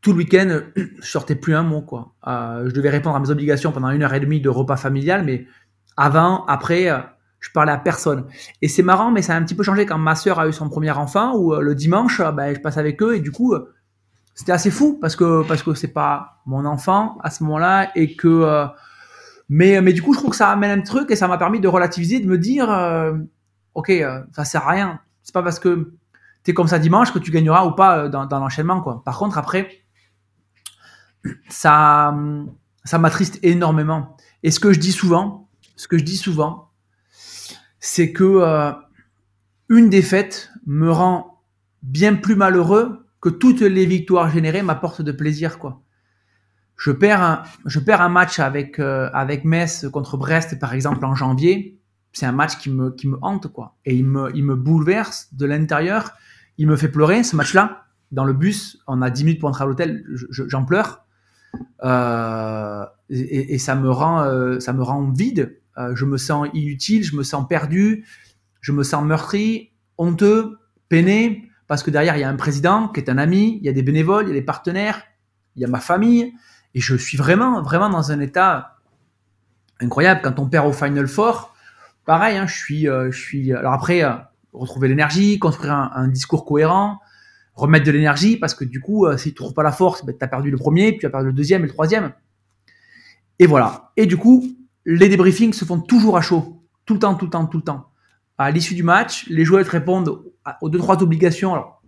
[0.00, 2.14] tout le week-end, je sortais plus un mot quoi.
[2.26, 5.24] Euh, je devais répondre à mes obligations pendant une heure et demie de repas familial,
[5.24, 5.46] mais
[5.96, 6.98] avant, après, euh,
[7.40, 8.26] je parlais à personne.
[8.62, 10.52] Et c'est marrant, mais ça a un petit peu changé quand ma sœur a eu
[10.52, 13.54] son premier enfant, euh, le dimanche, ben, je passe avec eux, et du coup,
[14.34, 18.16] c'était assez fou parce que parce que c'est pas mon enfant à ce moment-là, et
[18.16, 18.66] que
[19.48, 21.60] mais mais du coup, je trouve que ça amène un truc et ça m'a permis
[21.60, 22.68] de relativiser, de me dire,
[23.74, 23.92] ok,
[24.32, 25.00] ça sert à rien.
[25.22, 25.94] C'est pas parce que
[26.44, 28.80] c'est comme ça dimanche que tu gagneras ou pas euh, dans, l'enchaînement.
[28.80, 29.82] Par contre, après,
[31.48, 32.14] ça,
[32.84, 34.16] ça m'attriste énormément.
[34.42, 36.70] Et ce que je dis souvent, ce que je dis souvent,
[37.80, 38.72] c'est que euh,
[39.70, 41.42] une défaite me rend
[41.82, 45.80] bien plus malheureux que toutes les victoires générées m'apportent de plaisir, quoi.
[46.76, 51.06] Je perds un, je perds un match avec euh, avec Metz contre Brest par exemple
[51.06, 51.80] en janvier.
[52.12, 55.28] C'est un match qui me qui me hante quoi et il me il me bouleverse
[55.32, 56.12] de l'intérieur
[56.58, 57.86] il me fait pleurer ce match-là.
[58.12, 61.04] Dans le bus, on a 10 minutes pour entrer à l'hôtel, j'en pleure.
[61.82, 65.58] Euh, et, ça me rend, euh, ça me rend vide.
[65.94, 68.04] Je me sens inutile, je me sens perdu,
[68.60, 70.58] je me sens meurtri, honteux,
[70.88, 73.68] peiné, parce que derrière il y a un président qui est un ami, il y
[73.68, 75.02] a des bénévoles, il y a des partenaires,
[75.56, 76.32] il y a ma famille,
[76.74, 78.78] et je suis vraiment, vraiment dans un état
[79.80, 80.20] incroyable.
[80.22, 81.54] Quand on perd au Final Four,
[82.04, 83.52] pareil, hein, je suis, je suis.
[83.52, 84.02] Alors après,
[84.54, 87.00] retrouver l'énergie, construire un, discours cohérent,
[87.54, 90.16] remettre de l'énergie, parce que du coup, euh, si tu trouves pas la force, ben,
[90.16, 92.12] tu as perdu le premier, puis tu as perdu le deuxième et le troisième.
[93.38, 93.92] Et voilà.
[93.96, 94.44] Et du coup,
[94.84, 96.62] les débriefings se font toujours à chaud.
[96.86, 97.90] Tout le temps, tout le temps, tout le temps.
[98.38, 100.22] À l'issue du match, les joueurs répondent
[100.60, 101.52] aux deux, trois obligations.
[101.52, 101.82] Alors,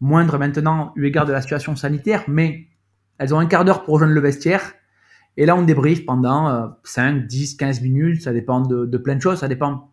[0.00, 2.68] moindre maintenant, eu égard de la situation sanitaire, mais
[3.18, 4.74] elles ont un quart d'heure pour rejoindre le vestiaire.
[5.36, 8.22] Et là, on débriefe pendant 5, 10, 15 minutes.
[8.22, 9.38] Ça dépend de, de plein de choses.
[9.40, 9.92] Ça dépend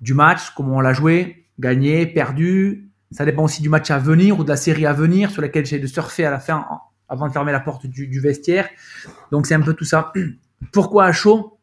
[0.00, 2.90] du match, comment on l'a joué, gagné, perdu.
[3.10, 5.64] Ça dépend aussi du match à venir ou de la série à venir sur laquelle
[5.64, 6.66] j'ai de surfer à la fin
[7.08, 8.68] avant de fermer la porte du, vestiaire.
[9.30, 10.12] Donc c'est un peu tout ça.
[10.72, 11.58] Pourquoi à chaud?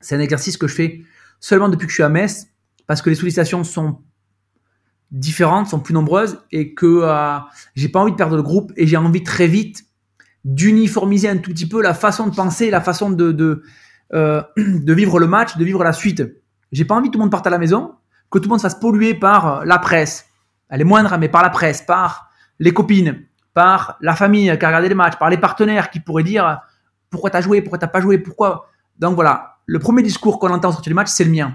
[0.00, 1.02] C'est un exercice que je fais
[1.40, 2.46] seulement depuis que je suis à Metz
[2.86, 4.00] parce que les sollicitations sont
[5.10, 7.38] différentes, sont plus nombreuses et que euh,
[7.74, 9.84] j'ai pas envie de perdre le groupe et j'ai envie très vite
[10.44, 13.62] d'uniformiser un tout petit peu la façon de penser, la façon de, de,
[14.14, 16.22] euh, vivre le match, de vivre la suite.
[16.72, 17.94] J'ai pas envie que tout le monde parte à la maison,
[18.30, 20.26] que tout le monde se fasse polluer par euh, la presse.
[20.68, 23.22] Elle est moindre, mais par la presse, par les copines,
[23.54, 26.60] par la famille qui a regardé les matchs, par les partenaires qui pourraient dire
[27.10, 28.68] pourquoi t'as joué, pourquoi t'as pas joué, pourquoi?
[28.98, 31.54] Donc voilà, le premier discours qu'on entend sortir du match, c'est le mien.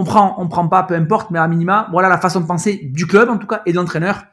[0.00, 2.80] On prend, on prend pas, peu importe, mais à minima, voilà la façon de penser
[2.82, 4.24] du club en tout cas et de l'entraîneur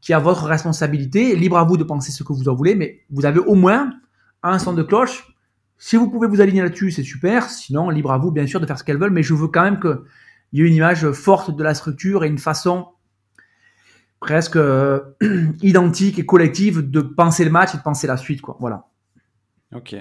[0.00, 1.34] qui a votre responsabilité.
[1.34, 3.90] Libre à vous de penser ce que vous en voulez, mais vous avez au moins
[4.42, 5.32] un son de cloche
[5.84, 7.50] si vous pouvez vous aligner là-dessus, c'est super.
[7.50, 9.10] Sinon, libre à vous, bien sûr, de faire ce qu'elles veulent.
[9.10, 9.98] Mais je veux quand même qu'il
[10.52, 12.86] y ait une image forte de la structure et une façon
[14.20, 15.00] presque euh,
[15.60, 18.40] identique et collective de penser le match et de penser la suite.
[18.40, 18.56] Quoi.
[18.60, 18.86] Voilà.
[19.74, 19.96] Ok.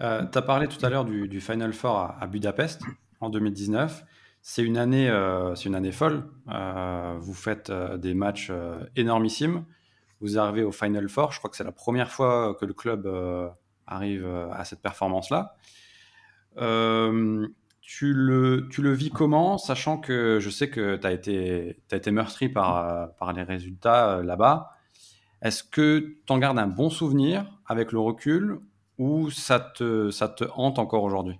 [0.00, 2.82] Euh, tu as parlé tout à l'heure du, Final Four à, Budapest
[3.20, 4.04] en 2019.
[4.46, 6.24] C'est une année, euh, une année folle.
[7.18, 8.52] vous faites des matchs
[8.94, 9.64] énormissimes.
[10.20, 11.32] Vous arrivez au Final Four.
[11.32, 13.06] Je crois que c'est la première fois que le club
[13.86, 15.56] arrive euh, à cette performance-là.
[16.58, 17.46] Euh,
[17.80, 21.96] tu, le, tu le vis comment, sachant que je sais que tu as été, as
[21.96, 24.70] été meurtri par, par les résultats euh, là-bas
[25.42, 28.60] Est-ce que tu en gardes un bon souvenir avec le recul
[28.98, 31.38] ou ça te, ça te hante encore aujourd'hui?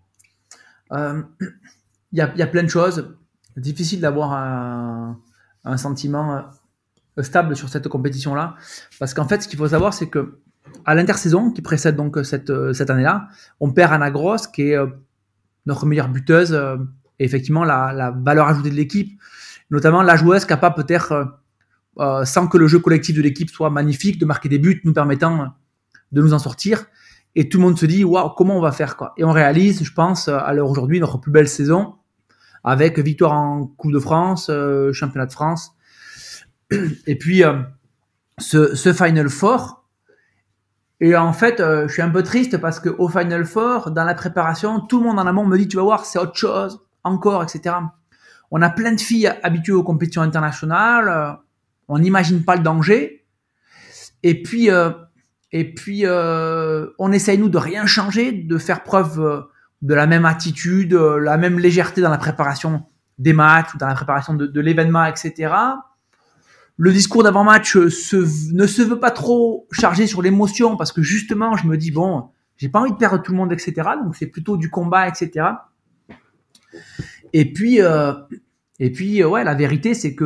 [0.92, 1.22] Euh,
[2.18, 3.14] y, a, y, a, plein de choses.
[3.56, 5.18] Difficile d'avoir un,
[5.76, 6.42] sentiment
[7.18, 8.56] euh, stable sur cette compétition-là.
[8.98, 10.38] Parce qu'en fait, ce qu'il faut savoir, c'est que
[10.84, 13.28] à l'intersaison qui précède donc cette, cette année-là,
[13.60, 14.78] on perd Anna Gross, qui est
[15.66, 16.58] notre meilleure buteuse
[17.18, 19.20] et effectivement la, valeur ajoutée de l'équipe,
[19.70, 21.38] notamment la joueuse capable peut-être
[22.00, 24.92] euh, sans que le jeu collectif de l'équipe soit magnifique, de marquer des buts, nous
[24.92, 25.54] permettant
[26.12, 26.86] de nous en sortir.
[27.36, 29.82] Et tout le monde se dit, waouh, comment on va faire quoi Et on réalise,
[29.82, 31.96] je pense, à l'heure aujourd'hui, notre plus belle saison,
[32.64, 35.72] avec victoire en Coupe de France, euh, championnat de France.
[37.06, 37.60] Et puis, euh,
[38.38, 39.84] ce, ce, Final Four.
[41.00, 44.14] Et en fait, je suis un peu triste parce que au Final Four, dans la
[44.14, 47.42] préparation, tout le monde en amont me dit, tu vas voir, c'est autre chose, encore,
[47.42, 47.76] etc.
[48.50, 51.38] On a plein de filles habituées aux compétitions internationales
[51.88, 53.26] on n'imagine pas le danger.
[54.22, 54.90] Et puis, euh,
[55.52, 59.40] et puis euh, on essaye nous de rien changer, de faire preuve euh,
[59.82, 62.84] de la même attitude, la même légèreté dans la préparation
[63.18, 65.54] des matchs ou dans la préparation de, l'événement, etc.
[66.76, 71.66] Le discours d'avant-match ne se veut pas trop chargé sur l'émotion parce que justement, je
[71.66, 73.74] me dis bon, j'ai pas envie de perdre tout le monde, etc.
[74.02, 75.46] Donc c'est plutôt du combat, etc.
[77.32, 77.78] Et puis,
[78.78, 80.24] et puis, ouais, la vérité, c'est que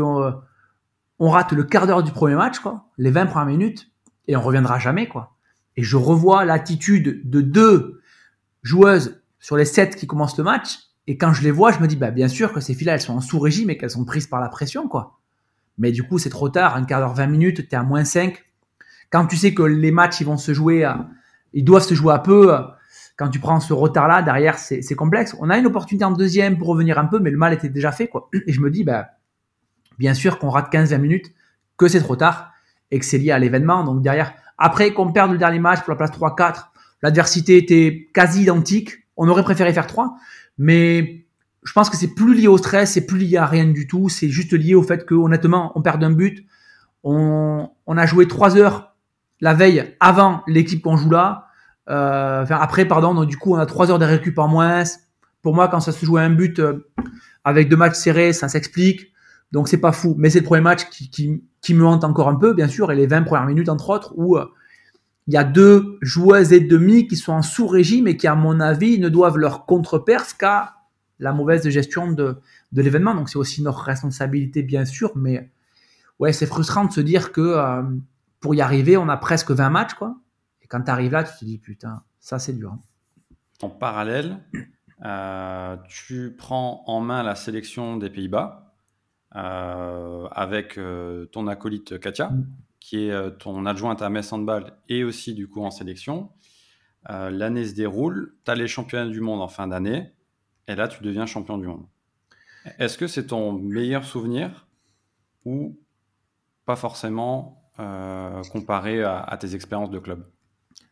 [1.18, 3.90] on rate le quart d'heure du premier match, quoi, les 20 premières minutes,
[4.28, 5.36] et on reviendra jamais, quoi.
[5.76, 8.00] Et je revois l'attitude de deux
[8.62, 11.86] joueuses sur les sept qui commencent le match, et quand je les vois, je me
[11.86, 14.26] dis, bah, bien sûr que ces filles-là, elles sont en sous-régime et qu'elles sont prises
[14.26, 15.18] par la pression, quoi.
[15.78, 18.44] Mais du coup, c'est trop tard, un quart d'heure, 20 minutes, t'es à moins 5.
[19.10, 21.08] Quand tu sais que les matchs, ils vont se jouer à,
[21.54, 22.52] ils doivent se jouer à peu,
[23.16, 25.34] quand tu prends ce retard-là, derrière, c'est complexe.
[25.40, 27.90] On a une opportunité en deuxième pour revenir un peu, mais le mal était déjà
[27.90, 28.28] fait, quoi.
[28.46, 29.08] Et je me dis, bah,
[29.98, 31.32] bien sûr qu'on rate 15-20 minutes,
[31.76, 32.52] que c'est trop tard
[32.90, 33.84] et que c'est lié à l'événement.
[33.84, 36.66] Donc derrière, après qu'on perde le dernier match pour la place 3-4,
[37.02, 39.07] l'adversité était quasi identique.
[39.18, 40.16] On aurait préféré faire 3,
[40.56, 41.26] mais
[41.64, 44.08] je pense que c'est plus lié au stress, c'est plus lié à rien du tout.
[44.08, 46.46] C'est juste lié au fait que honnêtement, on perd un but.
[47.04, 48.94] On, a joué 3 heures
[49.40, 51.48] la veille avant l'équipe qu'on joue là.
[51.90, 53.14] Euh, enfin après, pardon.
[53.14, 54.84] Donc du coup, on a 3 heures de récup en moins.
[55.42, 56.88] Pour moi, quand ça se joue à un but euh,
[57.44, 59.12] avec deux matchs serrés, ça s'explique.
[59.52, 62.52] Donc c'est pas fou, mais c'est le premier match qui, me hante encore un peu,
[62.52, 64.46] bien sûr, et les 20 premières minutes entre autres, où euh,
[65.28, 68.60] il y a deux joueuses et demi qui sont en sous-régime et qui, à mon
[68.60, 70.76] avis, ne doivent leur contre-perse qu'à
[71.18, 72.38] la mauvaise gestion de,
[72.72, 73.14] de l'événement.
[73.14, 75.50] Donc c'est aussi notre responsabilité, bien sûr, mais
[76.18, 77.82] ouais, c'est frustrant de se dire que euh,
[78.40, 80.16] pour y arriver, on a presque 20 matchs, quoi.
[80.62, 82.72] Et quand tu arrives là, tu te dis, putain, ça c'est dur.
[82.72, 82.80] Hein.
[83.60, 84.38] En parallèle,
[85.04, 88.64] euh, tu prends en main la sélection des Pays-Bas.
[89.36, 90.80] Euh, avec
[91.32, 92.46] ton acolyte Katia, mm.
[92.88, 96.30] Qui est euh, ton adjointe à Metz Handball et aussi du coup en sélection.
[97.10, 100.12] L'année se déroule, tu as les championnats du monde en fin d'année,
[100.66, 101.86] et là tu deviens champion du monde.
[102.78, 104.66] Est-ce que c'est ton meilleur souvenir
[105.46, 105.80] ou
[106.66, 107.62] pas forcément
[108.52, 110.26] comparé à tes expériences de club?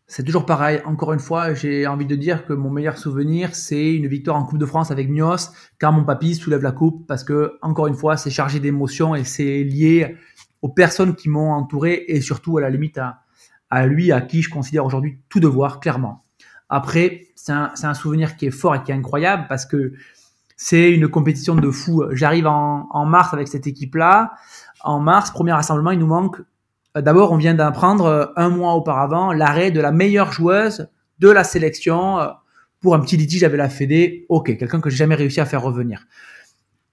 [0.06, 0.80] C'est toujours pareil.
[0.86, 4.44] Encore une fois, j'ai envie de dire que mon meilleur souvenir, c'est une victoire en
[4.46, 7.96] Coupe de France avec Mios, quand mon papy soulève la coupe, parce que, encore une
[7.96, 10.16] fois, c'est chargé d'émotions et c'est lié
[10.62, 13.20] aux personnes qui m'ont entouré et surtout à la limite à,
[13.70, 16.24] à lui, à qui je considère aujourd'hui tout devoir, clairement.
[16.68, 19.92] Après, c'est un, un, souvenir qui est fort et qui est incroyable parce que
[20.56, 22.04] c'est une compétition de fou.
[22.12, 24.32] J'arrive en, en mars avec cette équipe-là.
[24.80, 26.40] En mars, premier rassemblement, il nous manque
[26.96, 30.88] euh, d'abord, on vient d'apprendre euh, un mois auparavant l'arrêt de la meilleure joueuse
[31.18, 32.28] de la sélection euh,
[32.80, 34.26] pour un petit litige avec la Fédé.
[34.28, 36.06] Ok, quelqu'un que j'ai jamais réussi à faire revenir.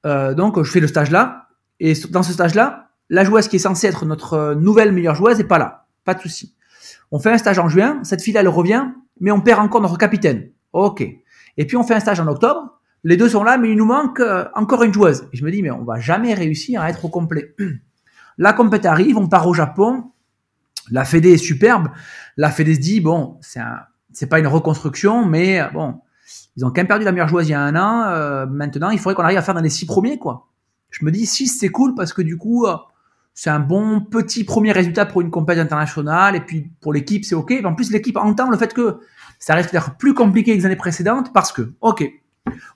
[0.06, 1.48] donc, je fais le stage là.
[1.80, 5.46] Et dans ce stage-là, la joueuse qui est censée être notre nouvelle meilleure joueuse est
[5.46, 5.88] pas là.
[6.06, 6.56] Pas de souci.
[7.12, 8.00] On fait un stage en juin.
[8.04, 8.86] Cette fille elle revient,
[9.20, 10.50] mais on perd encore notre capitaine.
[10.74, 11.02] Ok.
[11.58, 12.80] Et puis on fait un stage en octobre.
[13.04, 14.22] Les deux sont là, mais il nous manque
[14.56, 15.28] encore une joueuse.
[15.34, 17.56] Et je me dis, mais on va jamais réussir à être au complet.
[18.38, 20.12] La compète arrive, on part au Japon.
[20.90, 21.90] La Fédé est superbe.
[22.38, 23.62] La Fédé se dit, bon, c'est
[24.14, 26.00] c'est pas une reconstruction, mais bon,
[26.56, 28.04] ils ont quand même perdu la meilleure joueuse il y a un an.
[28.08, 30.50] Euh, maintenant, il faudrait qu'on arrive à faire dans les six premiers, quoi.
[30.92, 32.76] Je me dis, six, c'est cool parce que du coup, euh,
[33.34, 36.36] c'est un bon petit premier résultat pour une compétition internationale.
[36.36, 37.54] Et puis, pour l'équipe, c'est OK.
[37.64, 39.00] En plus, l'équipe entend le fait que
[39.40, 42.04] ça risque d'être plus compliqué que les années précédentes parce que, OK,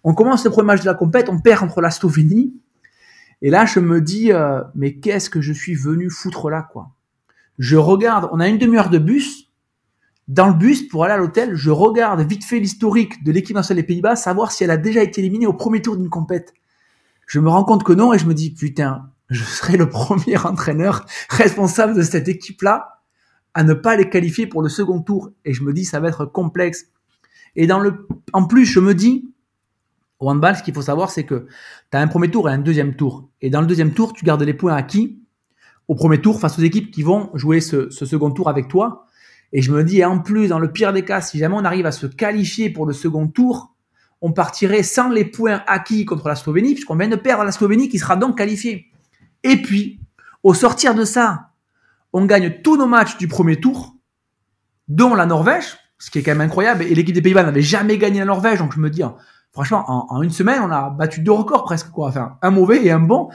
[0.03, 2.53] on commence le premier match de la compète, on perd contre la Slovénie.
[3.41, 6.89] Et là, je me dis, euh, mais qu'est-ce que je suis venu foutre là, quoi?
[7.59, 9.51] Je regarde, on a une demi-heure de bus.
[10.27, 13.83] Dans le bus, pour aller à l'hôtel, je regarde vite fait l'historique de l'équipe nationale
[13.83, 16.53] des Pays-Bas, savoir si elle a déjà été éliminée au premier tour d'une compète.
[17.27, 20.37] Je me rends compte que non, et je me dis, putain, je serai le premier
[20.43, 23.01] entraîneur responsable de cette équipe-là.
[23.53, 25.31] à ne pas les qualifier pour le second tour.
[25.43, 26.85] Et je me dis, ça va être complexe.
[27.55, 27.67] Et
[28.33, 29.33] en plus, je me dis,
[30.19, 31.47] au handball, ce qu'il faut savoir, c'est que
[31.91, 33.29] tu as un premier tour et un deuxième tour.
[33.41, 35.19] Et dans le deuxième tour, tu gardes les points acquis
[35.87, 39.05] au premier tour face aux équipes qui vont jouer ce, ce second tour avec toi.
[39.53, 41.63] Et je me dis, et en plus, dans le pire des cas, si jamais on
[41.63, 43.73] arrive à se qualifier pour le second tour,
[44.21, 47.87] on partirait sans les points acquis contre la Slovénie, puisqu'on vient de perdre la Slovénie
[47.87, 48.91] qui sera donc qualifiée.
[49.47, 50.01] Et puis,
[50.43, 51.51] au sortir de ça,
[52.11, 53.95] on gagne tous nos matchs du premier tour,
[54.89, 56.83] dont la Norvège, ce qui est quand même incroyable.
[56.83, 59.15] Et l'équipe des Pays-Bas n'avait jamais gagné la Norvège, donc je me dis, hein,
[59.51, 62.09] franchement, en, une semaine, on a battu deux records presque, quoi.
[62.09, 63.29] Enfin, un mauvais et un bon.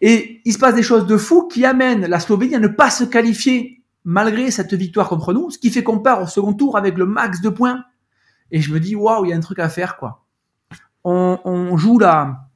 [0.00, 2.90] Et il se passe des choses de fou qui amènent la Slovénie à ne pas
[2.90, 6.76] se qualifier malgré cette victoire contre nous, ce qui fait qu'on part au second tour
[6.76, 7.82] avec le max de points.
[8.52, 10.24] Et je me dis, waouh, il y a un truc à faire, quoi.
[11.04, 12.47] On, joue la,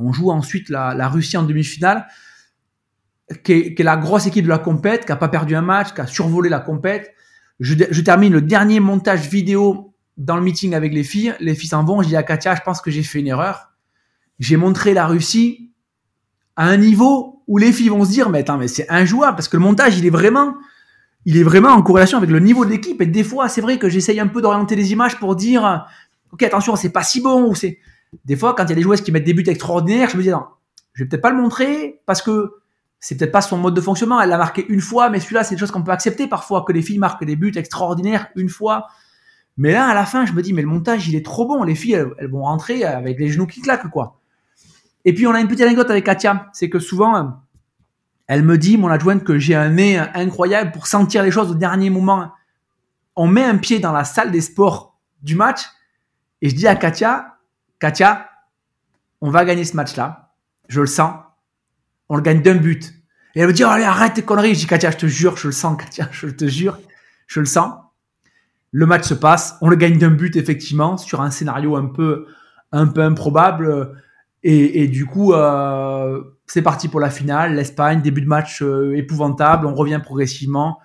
[0.00, 2.06] on joue ensuite la, Russie en demi-finale,
[3.44, 6.00] qui est, la grosse équipe de la compète, qui a pas perdu un match, qui
[6.00, 7.14] a survolé la compète.
[7.60, 11.34] Je, termine le dernier montage vidéo dans le meeting avec les filles.
[11.40, 12.02] Les filles s'en vont.
[12.02, 13.70] Je dis à Katia, je pense que j'ai fait une erreur.
[14.38, 15.72] J'ai montré la Russie
[16.56, 19.48] à un niveau où les filles vont se dire, mais attends, mais c'est injouable parce
[19.48, 20.54] que le montage, il est vraiment,
[21.26, 23.00] en corrélation avec le niveau de l'équipe.
[23.02, 25.86] Et des fois, c'est vrai que j'essaye un peu d'orienter les images pour dire,
[26.32, 27.52] ok, attention, c'est pas si bon
[28.24, 30.22] des fois, quand il y a des joueuses qui mettent des buts extraordinaires, je me
[30.22, 30.44] dis, non,
[30.92, 32.54] je vais peut-être pas le montrer parce que
[32.98, 34.20] c'est peut-être pas son mode de fonctionnement.
[34.20, 36.72] Elle l'a marqué une fois, mais celui-là, c'est des choses qu'on peut accepter parfois que
[36.72, 38.88] les filles marquent des buts extraordinaires une fois.
[39.56, 41.62] Mais là, à la fin, je me dis, mais le montage, il est trop bon.
[41.62, 44.20] Les filles, elles vont rentrer avec les genoux qui claquent, quoi.
[45.04, 47.40] Et puis on a une petite anecdote avec Katia, c'est que souvent,
[48.26, 51.54] elle me dit, mon adjointe, que j'ai un nez incroyable pour sentir les choses au
[51.54, 52.30] dernier moment.
[53.16, 55.62] On met un pied dans la salle des sports du match
[56.42, 57.38] et je dis à Katia,
[57.80, 58.28] Katia,
[59.20, 60.34] on va gagner ce match-là.
[60.68, 61.14] Je le sens.
[62.08, 62.94] On le gagne d'un but.
[63.34, 64.54] Et elle me dit, allez, arrête tes conneries.
[64.54, 66.78] Je dis, Katia, je te jure, je le sens, Katia, je te jure,
[67.26, 67.72] je le sens.
[68.70, 69.56] Le match se passe.
[69.60, 72.26] On le gagne d'un but, effectivement, sur un scénario un peu,
[72.70, 73.96] un peu improbable.
[74.42, 77.54] Et, du coup, euh, c'est parti pour la finale.
[77.54, 79.66] L'Espagne, début de match euh, épouvantable.
[79.66, 80.78] On revient progressivement.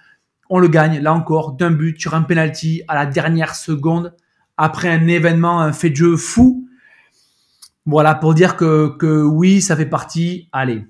[0.50, 4.16] On le gagne, là encore, d'un but sur un penalty à la dernière seconde,
[4.58, 6.65] après un événement, un fait de jeu fou.
[7.86, 10.50] Voilà, pour dire que, que oui, ça fait partie.
[10.52, 10.86] Allez,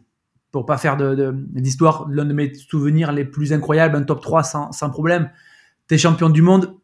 [0.52, 4.72] pour pas faire d'histoire, l'un de mes souvenirs les plus incroyables, un top 3 sans,
[4.72, 5.30] sans problème.
[5.88, 6.78] T'es champion du monde.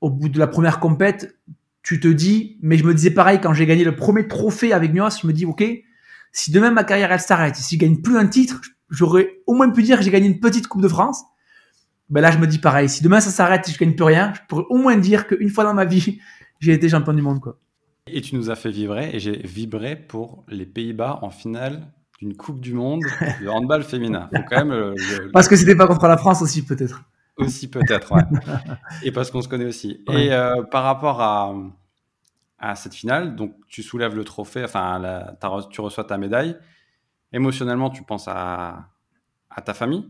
[0.00, 1.36] Au bout de la première compète,
[1.82, 4.94] tu te dis, mais je me disais pareil quand j'ai gagné le premier trophée avec
[4.94, 5.62] Nios, je me dis, ok,
[6.32, 9.68] si demain ma carrière elle s'arrête, si je gagne plus un titre, j'aurais au moins
[9.68, 11.22] pu dire que j'ai gagné une petite Coupe de France.
[12.08, 14.32] Ben là, je me dis pareil, si demain ça s'arrête et je gagne plus rien,
[14.34, 16.20] je pourrais au moins dire qu'une fois dans ma vie,
[16.60, 17.58] j'ai été champion du monde, quoi.
[18.06, 21.86] Et tu nous as fait vibrer, et j'ai vibré pour les Pays-Bas en finale
[22.18, 23.02] d'une Coupe du Monde
[23.42, 24.28] de handball féminin.
[24.48, 24.94] quand même
[25.32, 27.02] Parce que c'était pas contre la France aussi, peut-être.
[27.36, 28.22] Aussi peut-être, ouais.
[29.02, 30.04] et parce qu'on se connaît aussi.
[30.10, 31.54] Et euh, par rapport à,
[32.58, 35.24] à cette finale, donc tu soulèves le trophée, enfin
[35.70, 36.56] tu reçois ta médaille.
[37.32, 38.88] Émotionnellement, tu penses à,
[39.48, 40.06] à ta famille?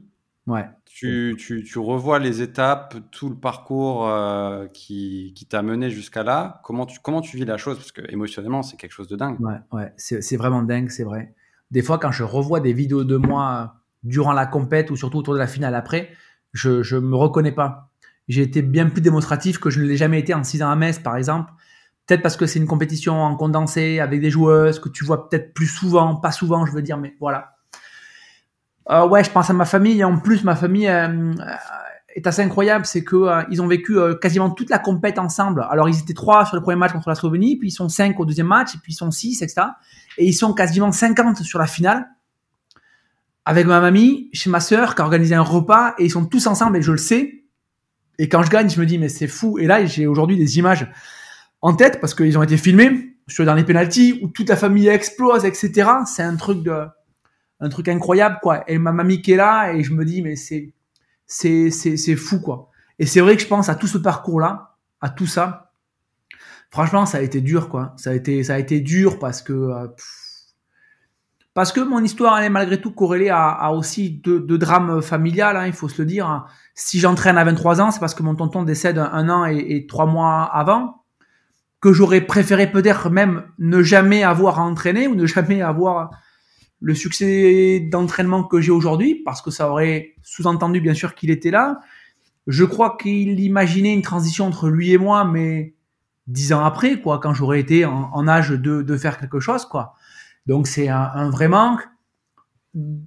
[0.47, 0.67] Ouais.
[0.87, 6.23] Tu, tu, tu, revois les étapes, tout le parcours euh, qui, qui t'a mené jusqu'à
[6.23, 6.61] là.
[6.65, 7.77] Comment tu, comment tu vis la chose?
[7.77, 9.39] Parce que émotionnellement, c'est quelque chose de dingue.
[9.41, 9.93] Ouais, ouais.
[9.97, 11.35] c'est vraiment dingue, c'est vrai.
[11.71, 15.35] Des fois, quand je revois des vidéos de moi durant la compète ou surtout autour
[15.35, 16.11] de la finale après,
[16.53, 17.91] je ne me reconnais pas.
[18.29, 20.77] J'ai été bien plus démonstratif que je ne l'ai jamais été en 6 ans à
[20.77, 21.53] Metz, par exemple.
[22.07, 25.55] Peut-être parce que c'est une compétition en condensé avec des joueuses que tu vois peut-être
[25.55, 27.57] plus souvent, pas souvent, je veux dire, mais voilà.
[28.91, 30.03] Euh, ouais, je pense à ma famille.
[30.03, 31.33] En plus, ma famille euh,
[32.15, 32.85] est assez incroyable.
[32.87, 35.67] C'est que euh, ils ont vécu quasiment toute la compète ensemble.
[35.71, 38.19] Alors, ils étaient trois sur le premier match contre la Slovénie, puis ils sont cinq
[38.19, 39.69] au deuxième match, et puis ils sont six, etc.
[40.19, 42.09] Et ils sont quasiment 50 sur la finale
[43.47, 46.47] avec ma mamie, chez ma sœur, qui a organisé un repas, et ils sont tous
[46.47, 47.45] ensemble, et je le sais.
[48.19, 49.59] Et quand je gagne, je me dis, mais c'est fou.
[49.59, 50.87] Et là, j'ai aujourd'hui des images
[51.63, 54.89] en tête, parce qu'ils ont été filmés sur les derniers penalties, où toute la famille
[54.89, 55.91] explose, etc.
[56.05, 56.85] C'est un truc de,
[57.61, 58.65] un truc incroyable, quoi.
[58.69, 60.73] Et ma mamie qui est là, et je me dis, mais c'est,
[61.27, 62.71] c'est, c'est, fou, quoi.
[62.99, 65.73] Et c'est vrai que je pense à tout ce parcours-là, à tout ça.
[66.71, 67.95] Franchement, ça a été dur, quoi.
[67.97, 69.87] Ça a été, ça a été dur parce que, euh,
[71.53, 75.67] parce que mon histoire, elle est malgré tout corrélée à, aussi deux, drames familiales, hein,
[75.67, 76.47] il faut se le dire.
[76.75, 80.07] Si j'entraîne à 23 ans, c'est parce que mon tonton décède un, an et, trois
[80.07, 81.05] mois avant,
[81.81, 86.11] que j'aurais préféré peut-être même ne jamais avoir entraîné ou ne jamais avoir
[86.81, 91.51] le succès d'entraînement que j'ai aujourd'hui, parce que ça aurait sous-entendu bien sûr qu'il était
[91.51, 91.81] là.
[92.47, 95.75] Je crois qu'il imaginait une transition entre lui et moi, mais
[96.27, 99.95] dix ans après, quoi, quand j'aurais été en, âge de, faire quelque chose, quoi.
[100.47, 101.87] Donc c'est un, vrai manque.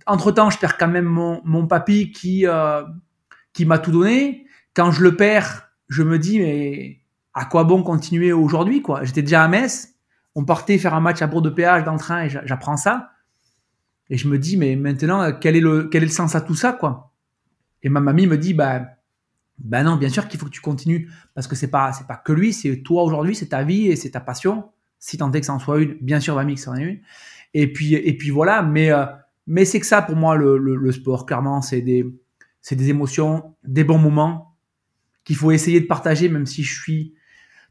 [0.05, 2.84] Entre temps, je perds quand même mon, papy qui euh,
[3.53, 4.45] qui m'a tout donné.
[4.76, 6.99] Quand je le perds, je me dis, mais
[7.34, 9.03] à quoi bon continuer aujourd'hui, quoi?
[9.03, 9.95] J'étais déjà à Metz,
[10.36, 13.12] on partait faire un match à bord de péage dans le train et j'apprends ça.
[14.09, 16.55] Et je me dis, mais maintenant, quel est le, quel est le sens à tout
[16.55, 17.13] ça, quoi?
[17.81, 18.81] Et ma mamie me dit, bah,
[19.59, 22.15] bah non, bien sûr qu'il faut que tu continues parce que c'est pas, c'est pas
[22.15, 24.69] que lui, c'est toi aujourd'hui, c'est ta vie et c'est ta passion.
[24.99, 26.83] Si tant est que ça en soit une, bien sûr, mamie, que ça en est
[26.83, 26.99] une.
[27.53, 29.05] Et puis, et puis voilà, mais, euh,
[29.47, 32.05] mais c'est que ça pour moi, le, le, le sport, clairement, c'est des,
[32.61, 34.55] c'est des émotions, des bons moments
[35.23, 37.13] qu'il faut essayer de partager, même si je suis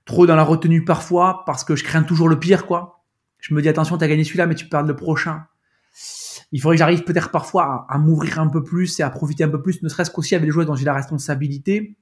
[0.05, 3.05] trop dans la retenue parfois, parce que je crains toujours le pire, quoi.
[3.39, 5.45] Je me dis, attention, t'as gagné celui-là, mais tu perds le prochain.
[6.53, 9.49] Il faudrait que j'arrive peut-être parfois à, m'ouvrir un peu plus et à profiter un
[9.49, 11.97] peu plus, ne serait-ce qu'aussi avec les joueurs dont j'ai la responsabilité.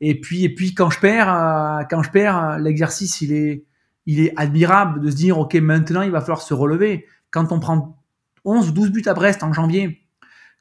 [0.00, 3.64] Et puis, et puis quand je perds, euh, quand je perds, l'exercice, il est,
[4.04, 7.06] il est admirable de se dire, OK, maintenant, il va falloir se relever.
[7.30, 8.02] Quand on prend
[8.44, 10.02] 11 ou 12 buts à Brest en janvier,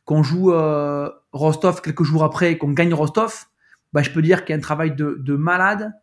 [0.06, 3.46] qu'on joue euh, Rostov quelques jours après, qu'on gagne Rostov,
[3.94, 5.94] bah, je peux dire qu'il y a un travail de malade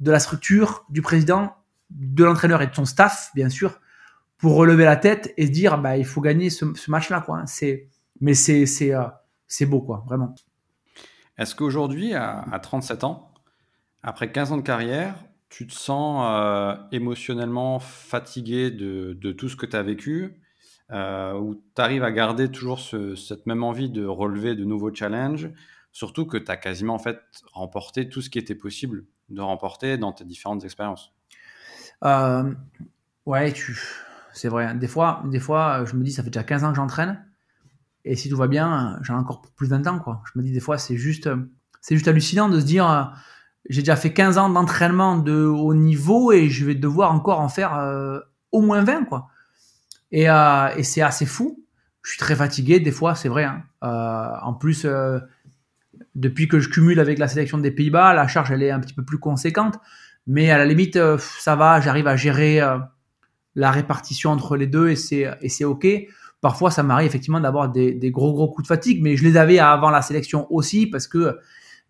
[0.00, 1.54] de la structure, du président,
[1.90, 3.80] de l'entraîneur et de son staff, bien sûr,
[4.38, 7.44] pour relever la tête et se dire, bah, il faut gagner ce, match-là, quoi.
[7.46, 7.88] C'est,
[8.20, 9.04] mais c'est, c'est, euh,
[9.46, 10.34] c'est beau, quoi, vraiment.
[11.36, 13.32] Est-ce qu'aujourd'hui, à, 37 ans,
[14.02, 15.14] après 15 ans de carrière,
[15.48, 20.40] tu te sens euh, émotionnellement fatigué de, de, tout ce que tu as vécu
[20.90, 25.50] euh, ou tu arrives à garder toujours cette même envie de relever de nouveaux challenges,
[25.92, 27.20] surtout que tu as quasiment en fait
[27.52, 31.12] remporté tout ce qui était possible de remporter dans tes différentes expériences?
[32.04, 32.52] Euh,
[33.28, 33.78] Ouais, tu...
[34.38, 34.74] c'est vrai.
[34.74, 37.24] Des fois, des fois, je me dis, ça fait déjà 15 ans que j'entraîne,
[38.04, 39.98] et si tout va bien, j'en ai encore plus d'un temps.
[39.98, 40.22] Quoi.
[40.32, 41.28] Je me dis, des fois, c'est juste,
[41.80, 43.02] c'est juste hallucinant de se dire, euh,
[43.68, 47.48] j'ai déjà fait 15 ans d'entraînement de haut niveau, et je vais devoir encore en
[47.48, 48.20] faire euh,
[48.52, 49.04] au moins 20.
[49.04, 49.28] Quoi.
[50.10, 51.64] Et, euh, et c'est assez fou.
[52.02, 53.44] Je suis très fatigué, des fois, c'est vrai.
[53.44, 53.62] Hein.
[53.82, 54.86] en plus,
[56.18, 58.94] depuis que je cumule avec la sélection des Pays-Bas, la charge elle est un petit
[58.94, 59.78] peu plus conséquente,
[60.26, 62.78] mais à la limite euh, ça va, j'arrive à gérer euh,
[63.58, 65.86] la répartition entre les deux et c'est ok.
[66.40, 69.36] Parfois ça m'arrive effectivement d'avoir des, des, gros gros coups de fatigue, mais je les
[69.36, 71.36] avais avant la sélection aussi parce que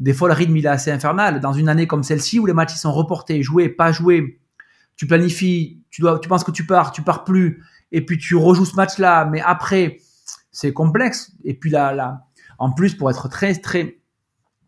[0.01, 1.41] des fois le rythme il est assez infernal.
[1.41, 4.41] Dans une année comme celle-ci où les matchs ils sont reportés, joués, pas joués,
[4.97, 7.63] tu planifies, tu dois, tu penses que tu pars, tu pars plus,
[7.93, 9.99] et puis tu rejoues ce match-là, mais après
[10.51, 11.33] c'est complexe.
[11.45, 12.23] Et puis là, là,
[12.59, 14.01] en plus pour être très très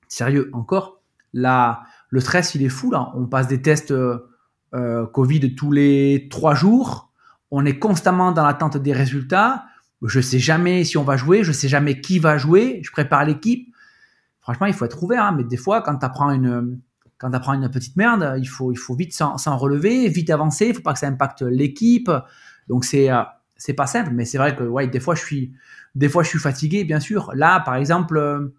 [0.07, 1.01] sérieux encore,
[1.33, 2.91] là, le stress, il est fou.
[2.91, 3.11] Là.
[3.15, 4.19] On passe des tests euh,
[4.75, 7.13] euh, Covid tous les trois jours.
[7.51, 9.65] On est constamment dans l'attente des résultats.
[10.03, 12.81] Je sais jamais si on va jouer, je sais jamais qui va jouer.
[12.85, 13.75] Je prépare l'équipe.
[14.41, 15.25] Franchement, il faut être ouvert.
[15.25, 16.81] Hein, mais des fois, quand tu apprends une,
[17.19, 20.69] quand apprends une petite merde, il faut, il faut vite s'en relever, vite avancer.
[20.69, 22.11] Il faut pas que ça impacte l'équipe.
[22.69, 23.23] Donc c'est, euh,
[23.57, 24.11] c'est pas simple.
[24.13, 25.53] Mais c'est vrai que ouais, des fois, je suis,
[25.95, 27.31] des fois, je suis fatigué, bien sûr.
[27.35, 28.53] Là, par exemple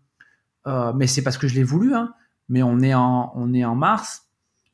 [0.68, 1.94] euh, mais c'est parce que je l'ai voulu.
[1.94, 2.14] Hein.
[2.50, 4.28] Mais on est en, on est en mars.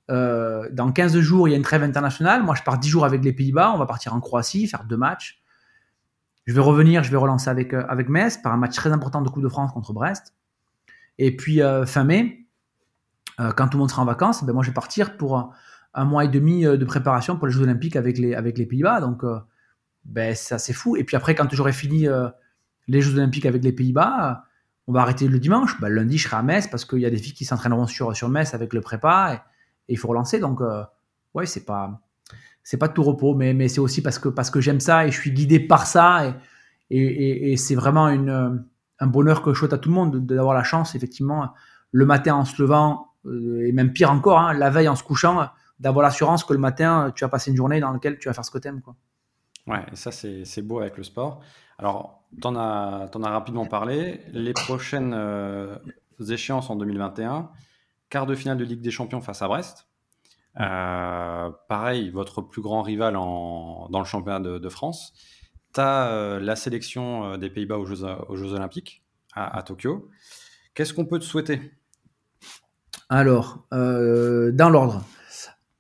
[0.10, 2.44] Euh, dans 15 jours, il y a une trêve internationale.
[2.44, 3.72] Moi, je pars 10 jours avec les Pays-Bas.
[3.74, 5.42] On va partir en Croatie, faire deux matchs.
[6.46, 9.22] Je vais revenir, je vais relancer avec, euh, avec Metz par un match très important
[9.22, 10.34] de Coupe de France contre Brest.
[11.20, 12.46] Et puis, fin mai,
[13.40, 15.52] quand tout le monde sera en vacances, ben moi, je vais partir pour
[15.96, 19.02] un, mois et demi de préparation pour les Jeux Olympiques avec les, avec les Pays-Bas.
[19.02, 19.24] Donc,
[20.06, 20.96] ben, c'est assez fou.
[20.96, 22.06] Et puis après, quand j'aurai fini
[22.88, 24.44] les Jeux Olympiques avec les Pays-Bas,
[24.86, 25.82] on va arrêter le dimanche.
[25.82, 28.16] Bah, lundi, je serai à Metz parce qu'il y a des filles qui s'entraîneront sur,
[28.16, 29.44] sur Metz avec le prépa
[29.90, 30.40] il faut relancer.
[30.40, 30.84] Donc, euh,
[31.34, 32.02] ouais, c'est pas,
[32.64, 35.12] c'est pas tout repos, mais, mais c'est aussi parce que, parce que j'aime ça et
[35.12, 36.36] je suis guidé par ça
[36.90, 38.66] et, et, c'est vraiment une,
[39.00, 41.50] un bonheur que je souhaite à tout le monde d'avoir la chance, effectivement,
[41.92, 45.04] le matin en se levant euh, et même pire encore, hein, la veille en se
[45.04, 48.34] couchant, d'avoir l'assurance que le matin, tu as passé une journée dans laquelle tu vas
[48.34, 48.82] faire ce que tu aimes.
[48.82, 48.96] Quoi.
[49.68, 51.42] Ouais, et ça, c'est beau avec le sport.
[51.78, 54.22] Alors, tu en, as, rapidement parlé.
[54.32, 55.76] Les prochaines euh,
[56.28, 57.50] échéances en 2021,
[58.10, 59.88] quart de finale de Ligue des Champions face à Brest.
[60.60, 65.14] Euh, pareil, votre plus grand rival dans le championnat de, France.
[65.74, 69.04] Tu as euh, la sélection des Pays-Bas aux Jeux, Olympiques
[69.34, 70.10] à, Tokyo.
[70.74, 71.62] Qu'est-ce qu'on peut te souhaiter?
[73.10, 75.04] Alors, dans l'ordre,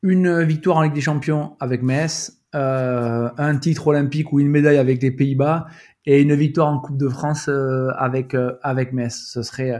[0.03, 5.01] une victoire en Ligue des Champions avec Metz, un titre olympique ou une médaille avec
[5.01, 5.67] les Pays-Bas
[6.07, 9.13] et une victoire en Coupe de France euh, avec euh, avec Metz.
[9.13, 9.79] Ce serait euh,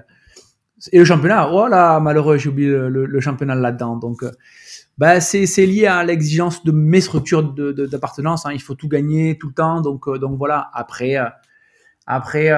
[0.91, 1.49] et le championnat.
[1.51, 1.67] Oh
[2.01, 3.97] malheureux, j'ai oublié le, championnat là-dedans.
[3.97, 4.23] Donc,
[4.97, 8.43] bah, c'est lié à l'exigence de mes structures d'appartenance.
[8.43, 8.51] De, hein.
[8.53, 9.81] Il faut tout gagner tout le temps.
[9.81, 10.69] Donc, donc voilà.
[10.73, 11.17] Après,
[12.05, 12.51] après,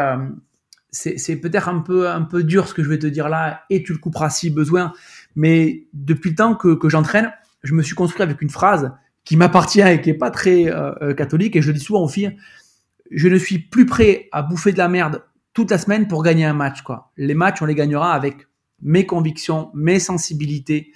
[0.92, 3.84] c'est peut-être un peu un peu dur ce que je vais te dire là, et
[3.84, 4.94] tu le couperas si besoin.
[5.36, 7.32] Mais depuis le temps que, que j'entraîne,
[7.64, 8.92] je me suis construit avec une phrase
[9.24, 10.72] qui m'appartient et qui est pas très
[11.16, 11.56] catholique.
[11.56, 12.36] Et je le dis souvent aux filles
[13.12, 15.24] je ne suis plus prêt à bouffer de la merde
[15.54, 16.82] toute la semaine pour gagner un match.
[16.82, 17.12] Quoi.
[17.18, 18.48] Les matchs, on les gagnera avec
[18.82, 20.92] mes convictions, mes sensibilités.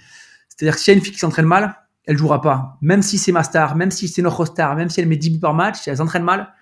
[0.49, 1.76] C'est-à-dire que s'il y a une fille qui s'entraîne mal,
[2.06, 2.78] elle jouera pas.
[2.82, 5.32] Même si c'est ma star, même si c'est notre star, même si elle met 10
[5.32, 6.54] buts par match, si elle s'entraîne mal,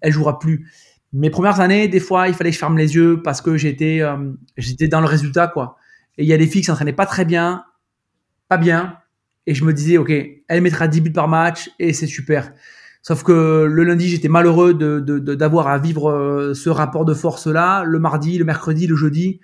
[0.00, 0.70] elle jouera plus.
[1.12, 4.00] Mes premières années, des fois, il fallait que je ferme les yeux parce que j'étais
[4.00, 4.16] euh,
[4.90, 5.76] dans le résultat quoi.
[6.18, 7.64] Et il y a des filles qui s'entraînaient pas très bien,
[8.48, 8.98] pas bien,
[9.46, 10.12] et je me disais ok,
[10.48, 12.52] elle mettra 10 buts par match et c'est super.
[13.06, 17.84] Sauf que le lundi, j'étais malheureux de, d'avoir à vivre euh, ce rapport de force-là,
[17.84, 19.38] le mardi, le mercredi, le jeudi.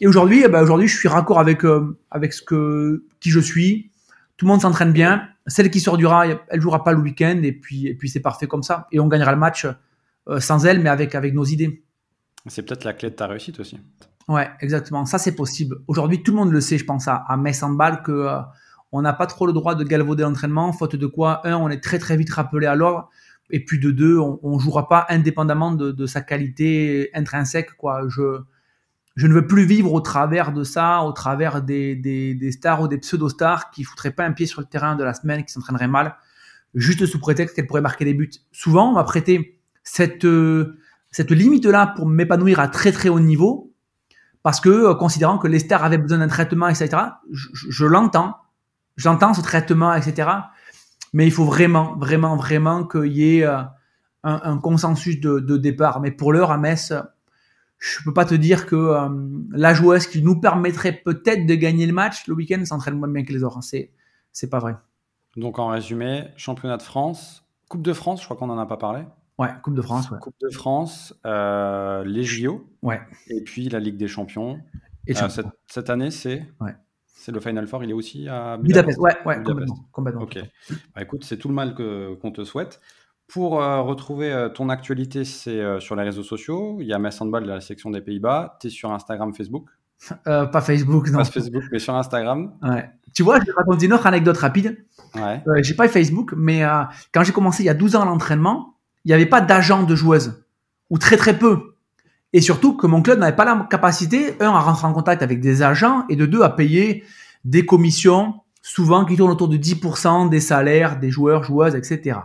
[0.00, 3.40] Et aujourd'hui, eh ben aujourd'hui, je suis raccord avec euh, avec ce que qui je
[3.40, 3.90] suis.
[4.36, 5.26] Tout le monde s'entraîne bien.
[5.46, 8.20] Celle qui sort du rail, elle jouera pas le week-end et puis et puis c'est
[8.20, 8.88] parfait comme ça.
[8.92, 9.66] Et on gagnera le match
[10.28, 11.82] euh, sans elle, mais avec avec nos idées.
[12.46, 13.80] C'est peut-être la clé de ta réussite aussi.
[14.28, 15.06] Ouais, exactement.
[15.06, 15.76] Ça c'est possible.
[15.86, 18.28] Aujourd'hui, tout le monde le sait, je pense à, à Metz Handball que
[18.92, 21.82] on n'a pas trop le droit de galvauder l'entraînement, faute de quoi, un, on est
[21.82, 23.08] très très vite rappelé à l'ordre,
[23.50, 27.74] et puis de deux, on, ne jouera pas indépendamment de, sa qualité intrinsèque.
[27.76, 28.02] Quoi.
[28.08, 28.40] Je,
[29.14, 32.88] je ne veux plus vivre au travers de ça, au travers des, des, stars ou
[32.88, 35.88] des pseudo-stars qui foutraient pas un pied sur le terrain de la semaine, qui s'entraîneraient
[35.88, 36.16] mal,
[36.74, 38.30] juste sous prétexte qu'elles pourraient marquer des buts.
[38.52, 40.26] Souvent, on m'a prêté cette,
[41.10, 43.74] cette limite-là pour m'épanouir à très très haut niveau,
[44.42, 46.88] parce que considérant que les stars avaient besoin d'un traitement, etc.,
[47.30, 48.36] je l'entends,
[48.96, 50.28] J'entends ce traitement, etc.
[51.12, 53.62] Mais il faut vraiment, vraiment, vraiment qu'il y ait euh,
[54.24, 56.00] un, consensus de, départ.
[56.00, 56.92] Mais pour l'heure, à Metz,
[57.78, 59.08] je peux pas te dire que euh,
[59.50, 63.24] la joueuse qui nous permettrait peut-être de gagner le match le week-end s'entraîne moins bien
[63.24, 63.58] que les autres.
[63.58, 63.62] Hein.
[63.62, 63.90] C'est,
[64.32, 64.76] c'est pas vrai.
[65.36, 68.76] Donc en résumé, championnat de France, Coupe de France, je crois qu'on n'en a pas
[68.76, 69.02] parlé.
[69.38, 70.12] Ouais, Coupe de France.
[70.20, 72.68] Coupe de France, euh, les JO.
[72.82, 73.00] Ouais.
[73.28, 74.60] Et puis la Ligue des Champions.
[75.06, 76.46] Et cette, cette, année, c'est.
[76.60, 76.76] Ouais.
[77.12, 78.98] C'est le Final Four, il est aussi à Budapest?
[78.98, 79.42] Ouais, ouais,
[79.92, 80.38] complètement, Ok.
[80.94, 82.80] Bah, écoute, c'est tout le mal que, qu'on te souhaite.
[83.28, 86.78] Pour euh, retrouver euh, ton actualité, c'est euh, sur les réseaux sociaux.
[86.80, 88.58] Il y a Mess Handball de la section des Pays-Bas.
[88.60, 89.68] Tu es sur Instagram, Facebook?
[90.24, 91.18] Pas Facebook, non.
[91.18, 92.52] Pas Facebook, mais sur Instagram.
[92.62, 92.90] Ouais.
[93.14, 94.84] Tu vois, je vais raconter une autre anecdote rapide.
[95.14, 95.42] Ouais.
[95.62, 96.62] j'ai pas Facebook, mais
[97.12, 99.94] quand j'ai commencé il y a 12 ans l'entraînement, il n'y avait pas d'agent de
[99.94, 100.44] joueuse.
[100.88, 101.71] Ou très très peu.
[102.32, 105.40] Et surtout que mon club n'avait pas la capacité, un, à rentrer en contact avec
[105.40, 107.04] des agents, et de deux, à payer
[107.44, 112.18] des commissions, souvent qui tournent autour de 10% des salaires des joueurs, joueuses, etc.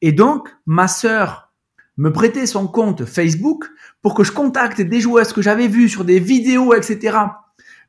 [0.00, 1.52] Et donc, ma sœur
[1.96, 3.64] me prêtait son compte Facebook
[4.00, 7.18] pour que je contacte des joueuses que j'avais vues sur des vidéos, etc.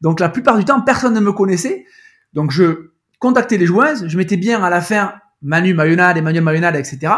[0.01, 1.85] Donc, la plupart du temps, personne ne me connaissait.
[2.33, 6.75] Donc, je contactais les joueuses, je mettais bien à la fin Manu Mayonade, Emmanuel Mayonade,
[6.75, 7.13] etc.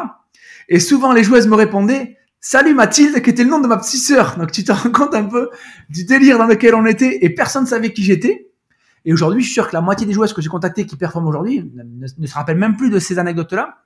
[0.68, 4.02] Et souvent, les joueuses me répondaient, Salut Mathilde, qui était le nom de ma petite
[4.02, 4.36] sœur.
[4.36, 5.52] Donc tu te rends compte un peu
[5.90, 8.50] du délire dans lequel on était et personne ne savait qui j'étais.
[9.06, 11.28] Et aujourd'hui, je suis sûr que la moitié des joueuses que j'ai contactées qui performent
[11.28, 13.78] aujourd'hui ne, se rappellent même plus de ces anecdotes-là.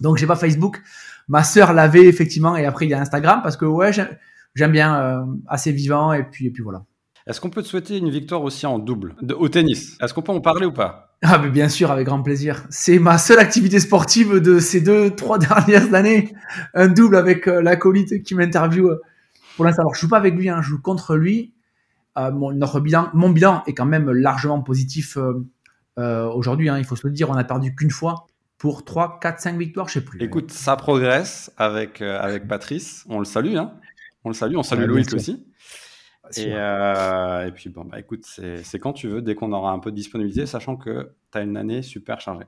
[0.00, 0.80] Donc j'ai pas Facebook.
[1.26, 5.00] Ma sœur l'avait effectivement et après il y a Instagram parce que ouais, j'aime bien
[5.00, 6.84] euh, assez vivant et puis et puis voilà.
[7.28, 9.96] Est-ce qu'on peut te souhaiter une victoire aussi en double au tennis?
[10.00, 11.16] Est-ce qu'on peut en parler ou pas?
[11.22, 12.64] Ah, mais bien sûr, avec grand plaisir.
[12.70, 16.32] C'est ma seule activité sportive de ces deux, trois dernières années.
[16.74, 19.00] Un double avec euh, l'acolyte qui m'interviewe
[19.56, 19.82] pour l'instant.
[19.82, 21.52] Alors, je joue pas avec lui, hein, je joue contre lui.
[22.16, 25.44] Euh, mon, notre bilan, mon bilan est quand même largement positif euh,
[25.98, 26.68] euh aujourd'hui.
[26.68, 28.26] Hein, il faut se le dire, on a perdu qu'une fois
[28.58, 30.20] pour 3, 4, 5 victoires, je sais plus.
[30.22, 33.04] Écoute, ça progresse avec, euh, avec Patrice.
[33.08, 33.72] On le salue, hein.
[34.24, 35.46] On le salue, on salue Loïc aussi.
[36.36, 39.78] Et, euh, et, puis, bon, bah, écoute, c'est quand tu veux, dès qu'on aura un
[39.78, 42.46] peu de disponibilité, sachant que tu as une année super chargée.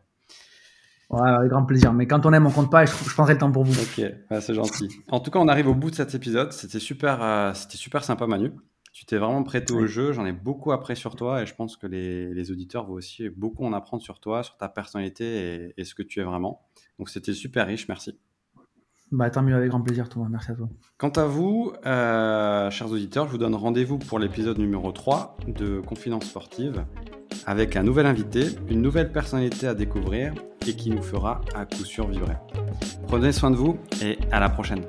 [1.11, 1.93] Ouais, avec grand plaisir.
[1.93, 3.73] Mais quand on aime, on compte pas et je, prendrai le temps pour vous.
[3.73, 4.05] Ok,
[4.41, 4.89] c'est gentil.
[5.09, 6.53] En tout cas, on arrive au bout de cet épisode.
[6.53, 8.53] C'était super, euh, c'était super sympa, Manu.
[8.93, 10.13] Tu t'es vraiment prêté au jeu.
[10.13, 13.29] J'en ai beaucoup appris sur toi et je pense que les, les, auditeurs vont aussi
[13.29, 16.63] beaucoup en apprendre sur toi, sur ta personnalité et, et ce que tu es vraiment.
[16.99, 17.89] Donc, c'était super riche.
[17.89, 18.19] Merci.
[19.13, 20.27] Bah, tant mieux, avec grand plaisir, toi.
[20.31, 20.69] Merci à toi.
[20.99, 25.81] Quant à vous, euh, chers auditeurs, je vous donne rendez-vous pour l'épisode numéro 3 de
[25.81, 26.85] Confidence Sportive
[27.47, 30.35] avec un nouvel invité, une nouvelle personnalité à découvrir
[30.67, 32.37] et qui nous fera à coup sûr vibrer.
[33.09, 34.83] Prenez soin de vous et à la prochaine.